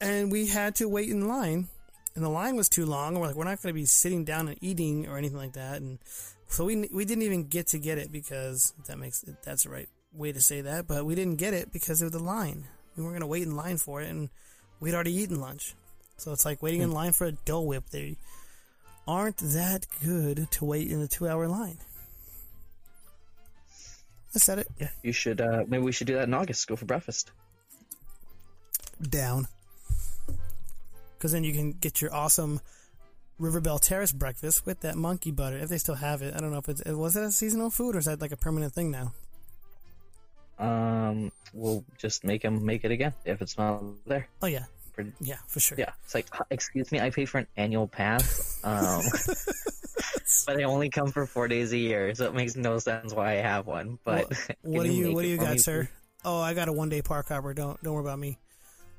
[0.00, 1.68] and we had to wait in line,
[2.16, 3.10] and the line was too long.
[3.10, 5.52] And we're like, we're not going to be sitting down and eating or anything like
[5.52, 6.00] that, and
[6.48, 9.88] so we we didn't even get to get it because that makes that's the right
[10.12, 10.88] way to say that.
[10.88, 12.64] But we didn't get it because of the line.
[12.96, 14.30] We weren't going to wait in line for it, and
[14.80, 15.76] we'd already eaten lunch.
[16.16, 16.86] So it's like waiting hmm.
[16.88, 17.84] in line for a Dole Whip.
[17.90, 18.16] They
[19.06, 21.78] aren't that good to wait in a two-hour line.
[24.34, 24.68] I said it.
[24.80, 25.40] Yeah, you should.
[25.40, 26.66] uh Maybe we should do that in August.
[26.66, 27.30] Go for breakfast.
[29.00, 29.46] Down.
[31.18, 32.60] Because then you can get your awesome
[33.38, 35.58] River Belle Terrace breakfast with that monkey butter.
[35.58, 37.96] If they still have it, I don't know if it's was it a seasonal food
[37.96, 39.12] or is that like a permanent thing now?
[40.58, 44.28] Um, we'll just make him make it again if it's not there.
[44.40, 45.78] Oh yeah, Pretty- yeah, for sure.
[45.78, 49.02] Yeah, it's like, excuse me, I pay for an annual pass, um,
[50.46, 53.32] but I only come for four days a year, so it makes no sense why
[53.32, 53.98] I have one.
[54.04, 55.88] But What, what do you What do you got, me, sir?
[56.24, 57.54] Oh, I got a one day park hopper.
[57.54, 58.38] Don't don't worry about me.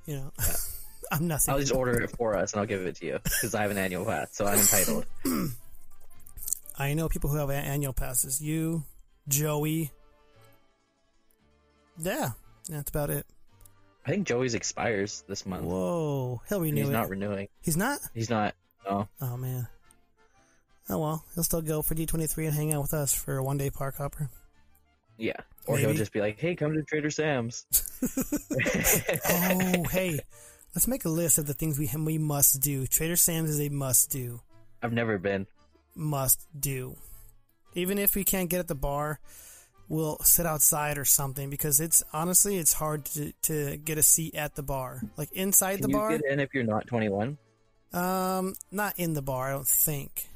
[0.06, 0.32] You know,
[1.12, 1.54] I'm nothing.
[1.54, 3.72] I'll just order it for us and I'll give it to you because I have
[3.72, 5.06] an annual pass, so I'm entitled.
[6.78, 8.42] I know people who have annual passes.
[8.42, 8.84] You,
[9.28, 9.92] Joey.
[12.00, 12.32] Yeah,
[12.68, 13.28] that's about it.
[14.06, 15.64] I think Joey's expires this month.
[15.64, 16.94] Whoa, he'll renew he's it.
[16.94, 17.48] not renewing.
[17.62, 18.00] he's not.
[18.14, 18.54] He's not.
[18.86, 19.08] No.
[19.22, 19.68] Oh man.
[20.90, 23.58] Oh well, he'll still go for D23 and hang out with us for a one
[23.58, 24.30] day park hopper.
[25.18, 25.40] Yeah.
[25.66, 27.66] Or he'll just be like, "Hey, come to Trader Sam's."
[29.30, 30.20] Oh hey,
[30.76, 32.86] let's make a list of the things we we must do.
[32.88, 34.42] Trader Sam's is a must do.
[34.82, 35.48] I've never been.
[35.96, 36.98] Must do.
[37.76, 39.20] Even if we can't get at the bar,
[39.94, 44.34] we'll sit outside or something because it's honestly it's hard to to get a seat
[44.36, 45.02] at the bar.
[45.18, 47.38] Like inside Can the you bar, get in if you're not 21?
[47.94, 49.50] um, not in the bar.
[49.50, 50.28] I don't think.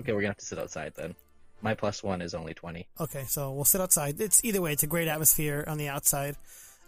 [0.00, 1.14] Okay, we're gonna have to sit outside then.
[1.60, 2.86] My plus one is only 20.
[3.00, 4.18] Okay, so we'll sit outside.
[4.20, 4.72] It's either way.
[4.72, 6.36] It's a great atmosphere on the outside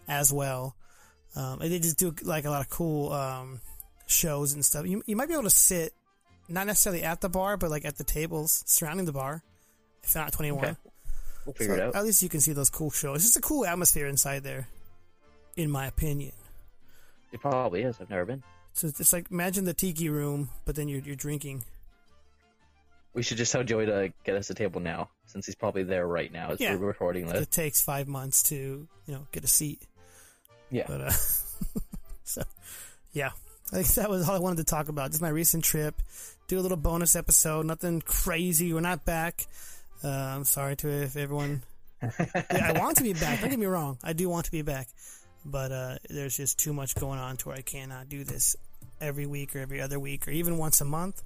[0.09, 0.77] as well.
[1.37, 3.61] Um, and they just do like a lot of cool um,
[4.07, 4.87] shows and stuff.
[4.87, 5.93] You, you might be able to sit,
[6.49, 9.43] not necessarily at the bar, but like at the tables surrounding the bar.
[10.05, 10.77] If you're not 21, Okay.
[11.45, 11.97] We'll figure So it out.
[11.97, 13.17] At least you can see those cool shows.
[13.17, 14.69] It's just a cool atmosphere inside there,
[15.57, 16.33] in my opinion.
[17.33, 17.97] It probably is.
[18.01, 18.43] I've never been.
[18.75, 21.65] So it's like imagine the tiki room, but then you're you're drinking.
[23.15, 26.07] We should just tell Joey to get us a table now, since he's probably there
[26.07, 26.51] right now.
[26.53, 26.77] As Yeah.
[26.77, 27.43] we're recording this.
[27.43, 28.55] It takes five months to
[29.07, 29.83] you know get a seat.
[30.71, 30.85] Yeah.
[30.89, 31.11] But uh,
[32.25, 32.43] so
[33.13, 33.31] yeah,
[33.73, 35.11] I think that was all I wanted to talk about.
[35.11, 35.95] Just my recent trip.
[36.49, 37.67] Do a little bonus episode.
[37.67, 38.73] Nothing crazy.
[38.73, 39.47] We're not back.
[40.05, 41.63] Uh, I'm sorry to if everyone.
[42.03, 43.41] Yeah, I want to be back.
[43.41, 43.97] Don't get me wrong.
[44.03, 44.89] I do want to be back,
[45.45, 48.57] but uh, there's just too much going on to where I cannot do this
[49.01, 51.23] every week or every other week or even once a month.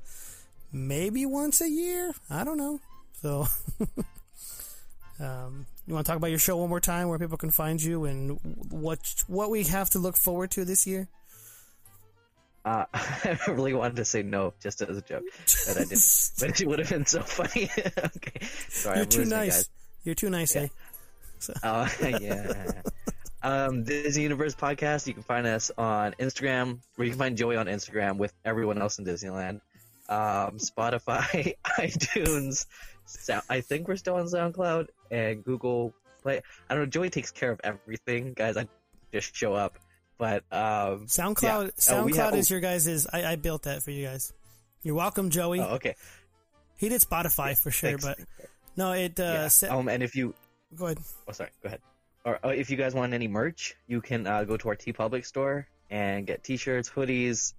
[0.72, 2.12] Maybe once a year.
[2.28, 2.80] I don't know.
[3.22, 3.46] So.
[5.18, 7.82] Um, you want to talk about your show one more time, where people can find
[7.82, 8.38] you, and
[8.70, 11.08] what what we have to look forward to this year?
[12.66, 15.22] Uh, I really wanted to say no, just as a joke,
[15.68, 16.30] but I didn't.
[16.40, 17.70] but it would have been so funny.
[17.78, 19.56] okay, sorry, You're I'm too nice.
[19.56, 19.70] guys.
[20.02, 20.66] You're too nice, eh?
[21.62, 22.72] Oh yeah.
[23.42, 25.06] Um, Disney Universe podcast.
[25.06, 28.82] You can find us on Instagram, where you can find Joey on Instagram with everyone
[28.82, 29.60] else in Disneyland.
[30.08, 32.66] Um, Spotify, iTunes.
[33.04, 36.42] Sound, I think we're still on SoundCloud and Google Play.
[36.68, 36.90] I don't know.
[36.90, 38.56] Joey takes care of everything, guys.
[38.56, 38.66] I
[39.12, 39.78] just show up.
[40.18, 41.72] But um, SoundCloud.
[41.88, 42.02] Yeah.
[42.04, 43.06] We SoundCloud have- is your guys'.
[43.12, 44.32] I, I built that for you guys.
[44.82, 45.60] You're welcome, Joey.
[45.60, 45.94] oh, okay.
[46.76, 48.04] He did Spotify for sure, Thanks.
[48.04, 48.18] but
[48.76, 49.18] no, it.
[49.18, 49.68] Uh, yeah.
[49.76, 50.34] Um, and if you
[50.76, 50.98] go ahead.
[51.28, 51.50] Oh, sorry.
[51.62, 51.80] Go ahead.
[52.24, 55.24] Or uh, if you guys want any merch, you can uh, go to our TeePublic
[55.24, 57.54] store and get T-shirts, hoodies,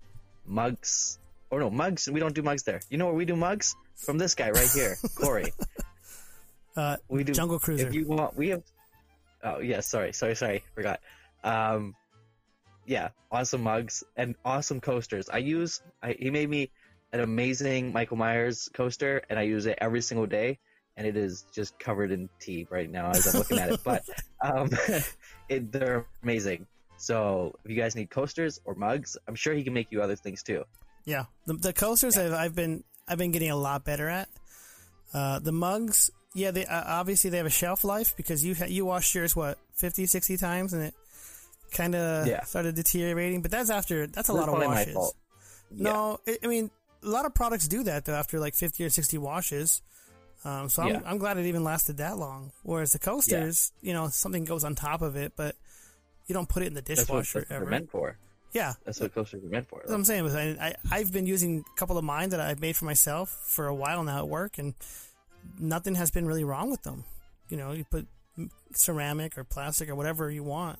[0.46, 1.20] mugs.
[1.50, 2.10] Or no, mugs.
[2.12, 2.82] We don't do mugs there.
[2.90, 3.76] You know where we do mugs?
[3.96, 5.54] From this guy right here, Corey.
[6.76, 7.88] Uh, We do Jungle Cruiser.
[7.88, 8.64] If you want, we have.
[9.44, 11.00] Oh yeah, sorry, sorry, sorry, forgot.
[11.44, 11.96] Um,
[12.88, 15.30] yeah, awesome mugs and awesome coasters.
[15.30, 15.82] I use.
[16.02, 16.72] I, he made me
[17.12, 20.58] an amazing Michael Myers coaster, and I use it every single day.
[20.96, 23.82] And it is just covered in tea right now as I'm looking at it.
[23.84, 24.04] But
[24.42, 24.72] um,
[25.50, 26.66] it, they're amazing.
[26.98, 30.16] So if you guys need coasters or mugs, I'm sure he can make you other
[30.16, 30.64] things too.
[31.06, 34.30] Yeah, the, the coasters I've, I've been I've been getting a lot better at.
[35.14, 38.66] Uh, the mugs, yeah, they uh, obviously they have a shelf life because you ha-
[38.66, 40.96] you washed yours what 50, 60 times and it
[41.72, 42.44] kind of Yeah.
[42.44, 43.42] started deteriorating.
[43.42, 44.94] But that's after that's a That's lot of washes.
[44.94, 45.16] fault.
[45.72, 46.72] No, I I mean
[47.04, 49.82] a lot of products do that though after like fifty or sixty washes.
[50.46, 51.02] Um, so I'm, Yeah.
[51.06, 52.52] I'm glad it even lasted that long.
[52.64, 55.56] Whereas the coasters, you know, something goes on top of it, but
[56.28, 57.66] you don't put it in the That's what dishwasher that's what ever.
[57.66, 58.18] they're meant for.
[58.54, 59.80] Yeah, That's what coasters are meant for.
[59.80, 60.58] that's what I'm saying.
[60.60, 63.68] I, I, I've been using a couple of mine that I've made for myself for
[63.68, 64.74] a while now at work, and
[65.60, 67.04] nothing has been really wrong with them.
[67.50, 68.08] You know, you put
[68.74, 70.80] ceramic or plastic or whatever you want.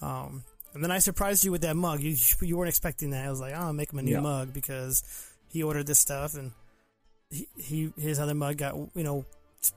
[0.00, 0.44] Um,
[0.74, 2.00] and then I surprised you with that mug.
[2.00, 3.24] You you weren't expecting that.
[3.26, 4.20] I was like, oh, I'll make him a new Yeah.
[4.20, 5.02] mug because
[5.48, 6.52] he ordered this stuff, and
[7.30, 9.24] he, he his other mug got you know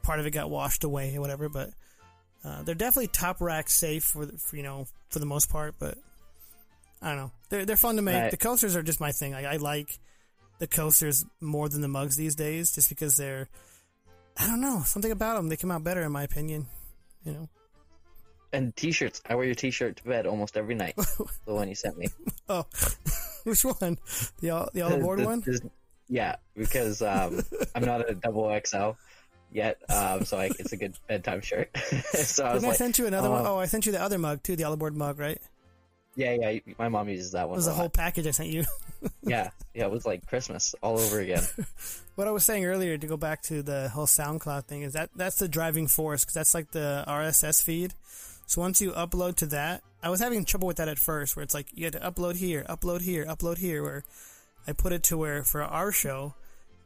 [0.03, 1.49] part of it got washed away or whatever.
[1.49, 1.71] But
[2.43, 5.75] uh, they're definitely top rack safe for, the, for you know for the most part.
[5.79, 5.97] But
[7.01, 7.31] I don't know.
[7.49, 8.15] They're they're fun to make.
[8.15, 8.31] Right.
[8.31, 9.33] The coasters are just my thing.
[9.33, 9.97] I, I like
[10.59, 13.47] the coasters more than the mugs these days, just because they're
[14.37, 15.49] I don't know something about them.
[15.49, 16.67] They come out better in my opinion.
[17.23, 17.49] You know.
[18.53, 19.21] And t-shirts.
[19.27, 20.95] I wear your t-shirt to bed almost every night.
[21.45, 22.07] the one you sent me.
[22.49, 22.65] Oh,
[23.43, 23.97] which one?
[24.41, 25.43] The all the all aboard one?
[26.09, 27.41] Yeah, because um,
[27.73, 28.91] I'm not a double XL
[29.53, 31.69] yet, um, so I, it's a good bedtime shirt.
[31.77, 33.41] so I was Didn't I like, sent you another one?
[33.41, 35.39] um, Oh, I sent you the other mug too, the Yellow Board mug, right?
[36.17, 36.59] yeah, yeah.
[36.77, 37.51] My mom uses that one.
[37.51, 37.57] It one.
[37.59, 38.65] was a whole package I sent you.
[39.23, 39.85] Yeah, yeah.
[39.85, 41.41] It was like Christmas all over again.
[42.15, 45.09] what I was saying earlier to go back to the whole SoundCloud thing is that
[45.15, 47.93] that's the driving force because that's like the RSS feed.
[48.51, 51.43] So once you upload to that, I was having trouble with that at first, where
[51.43, 53.81] it's like you had to upload here, upload here, upload here.
[53.81, 54.03] Where
[54.67, 56.33] I put it to where for our show,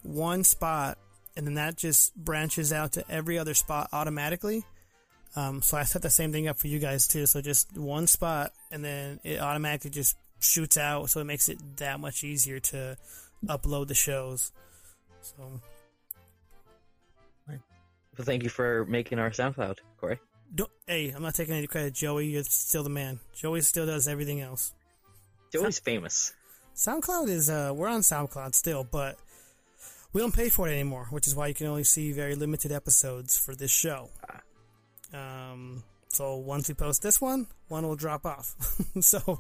[0.04, 1.00] one spot,
[1.36, 4.64] and then that just branches out to every other spot automatically.
[5.36, 7.26] Um, so I set the same thing up for you guys too.
[7.26, 11.10] So just one spot, and then it automatically just shoots out.
[11.10, 12.96] So it makes it that much easier to
[13.48, 14.52] upload the shows.
[15.24, 15.62] So
[18.16, 20.20] But thank you for making our SoundCloud, Corey.
[20.54, 22.28] Don't, hey, I'm not taking any credit, Joey.
[22.28, 23.20] You're still the man.
[23.36, 24.74] Joey still does everything else.
[25.52, 26.34] Joey's famous.
[26.76, 29.18] SoundCloud is uh, we're on SoundCloud still, but
[30.12, 32.72] we don't pay for it anymore, which is why you can only see very limited
[32.72, 34.10] episodes for this show.
[35.14, 38.56] Um, so once we post this one, one will drop off.
[39.02, 39.40] so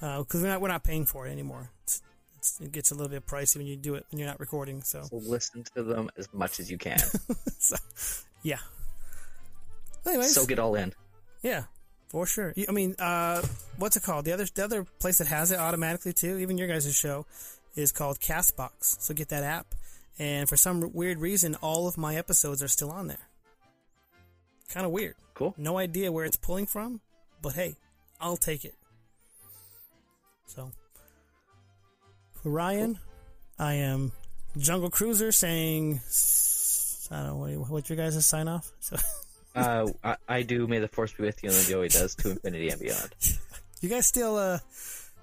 [0.00, 1.70] because we're not we're not paying for it anymore.
[1.84, 2.02] It's,
[2.38, 4.82] it's, it gets a little bit pricey when you do it when you're not recording.
[4.82, 6.98] So, So listen to them as much as you can.
[7.58, 7.76] so
[8.42, 8.58] yeah.
[10.06, 10.92] Anyways, Soak it all in.
[11.42, 11.64] Yeah,
[12.08, 12.54] for sure.
[12.68, 13.42] I mean, uh,
[13.78, 14.24] what's it called?
[14.24, 17.26] The other the other place that has it automatically too, even your guys' show,
[17.74, 19.00] is called Castbox.
[19.00, 19.74] So get that app,
[20.18, 23.28] and for some weird reason, all of my episodes are still on there.
[24.72, 25.14] Kind of weird.
[25.34, 25.54] Cool.
[25.56, 27.00] No idea where it's pulling from,
[27.42, 27.76] but hey,
[28.20, 28.74] I'll take it.
[30.46, 30.70] So,
[32.42, 32.98] for Ryan,
[33.58, 34.12] I am
[34.56, 36.00] Jungle Cruiser saying,
[37.10, 38.70] I don't know what, what your guys' sign off.
[38.80, 38.96] So.
[39.56, 40.66] Uh, I, I do.
[40.66, 43.14] May the force be with you, and then Joey does to infinity and beyond.
[43.82, 44.58] You guys still, uh,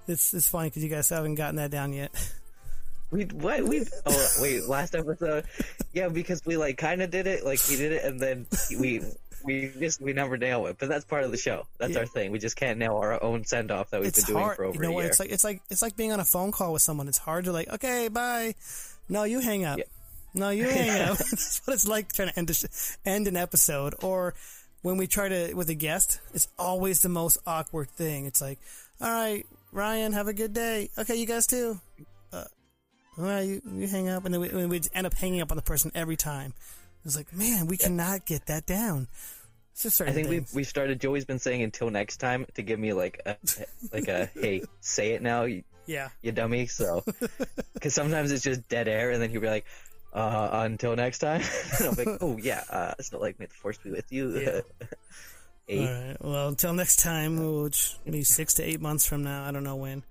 [0.06, 2.12] it's it's funny because you guys haven't gotten that down yet.
[3.10, 5.44] We what we oh wait last episode
[5.92, 8.46] yeah because we like kind of did it like he did it and then
[8.78, 9.02] we
[9.44, 12.00] we just we never nail it but that's part of the show that's Yeah.
[12.00, 14.44] our thing we just can't nail our own send off that we've it's been doing
[14.44, 14.56] hard.
[14.56, 15.00] for over you know a what?
[15.02, 17.06] year It's like it's like it's like being on a phone call with someone.
[17.08, 18.54] It's hard to like, okay, bye.
[19.08, 19.78] No, you hang up.
[19.78, 19.84] Yeah.
[20.34, 21.18] No, you hang up.
[21.18, 23.94] That's what it's like trying to end a sh- end an episode.
[24.02, 24.34] Or
[24.82, 28.26] when we try to with a guest, it's always the most awkward thing.
[28.26, 28.58] It's like,
[29.00, 30.90] all right, Ryan, have a good day.
[30.98, 31.80] Okay, you guys too.
[32.32, 32.44] Uh,
[33.16, 35.50] all right, you, you hang up, and then we, and we end up hanging up
[35.50, 36.52] on the person every time.
[37.04, 39.08] It's like, man, we cannot get that down.
[39.76, 43.20] I think we've we've started Joey's been saying until next time to give me like
[43.26, 43.36] a
[43.92, 46.10] like a hey say it now you, yeah.
[46.22, 47.04] you dummy so
[47.74, 49.64] because sometimes it's just dead air and then he'll be like
[50.14, 51.42] uh until next time
[51.78, 54.38] and I'll be like oh yeah uh so like may the force be with you
[54.38, 54.60] Yeah.
[55.68, 56.16] eight All right.
[56.20, 59.44] Well, until next time, which will be six to eight months from now.
[59.44, 60.02] I don't know when.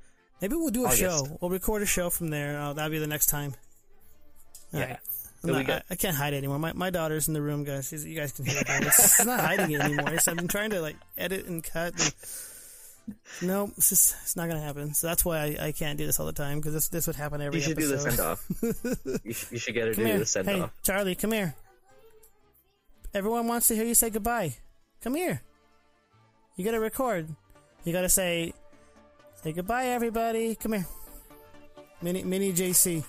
[0.42, 1.00] Maybe we'll do a August.
[1.00, 1.38] show.
[1.40, 2.60] We'll record a show from there.
[2.60, 3.54] Uh, that'll be the next time.
[4.74, 4.86] All Yeah.
[4.88, 5.00] right.
[5.44, 5.72] Not- be.
[5.74, 6.58] I, I can't hide it anymore.
[6.58, 7.88] My, my daughter's in the room, guys.
[7.90, 8.66] She's, you guys can hear it.
[8.68, 10.14] It's, it's not hiding it anymore.
[10.14, 11.94] It's, I've been trying to like edit and cut.
[11.94, 12.16] And,
[13.42, 14.94] no, it's just it's not gonna happen.
[14.94, 17.16] So that's why I, I can't do this all the time because this this would
[17.16, 17.60] happen every.
[17.60, 18.10] you should do the episode.
[18.10, 18.46] send off
[19.24, 20.20] you, should, you should get her to Come do here.
[20.20, 20.56] the send off.
[20.56, 21.56] hey, off Charlie, come here.
[23.14, 24.56] Everyone wants to hear you say goodbye.
[25.02, 25.42] Come here.
[26.56, 27.28] You gotta record.
[27.84, 28.54] You gotta say,
[29.44, 30.56] say goodbye, everybody.
[30.56, 30.88] Come here.
[32.02, 33.04] Mini, mini JC.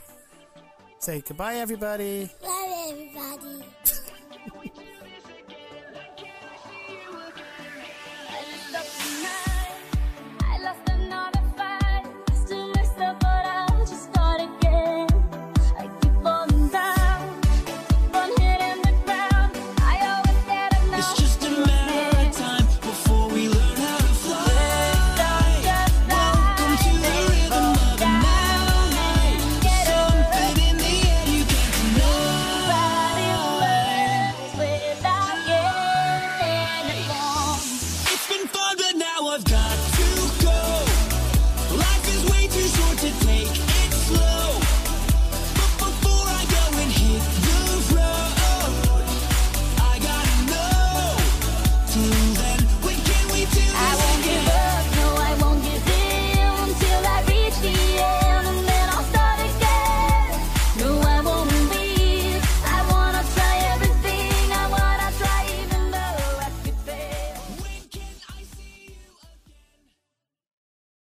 [0.99, 2.29] Say goodbye, everybody.
[2.43, 3.65] Bye, everybody.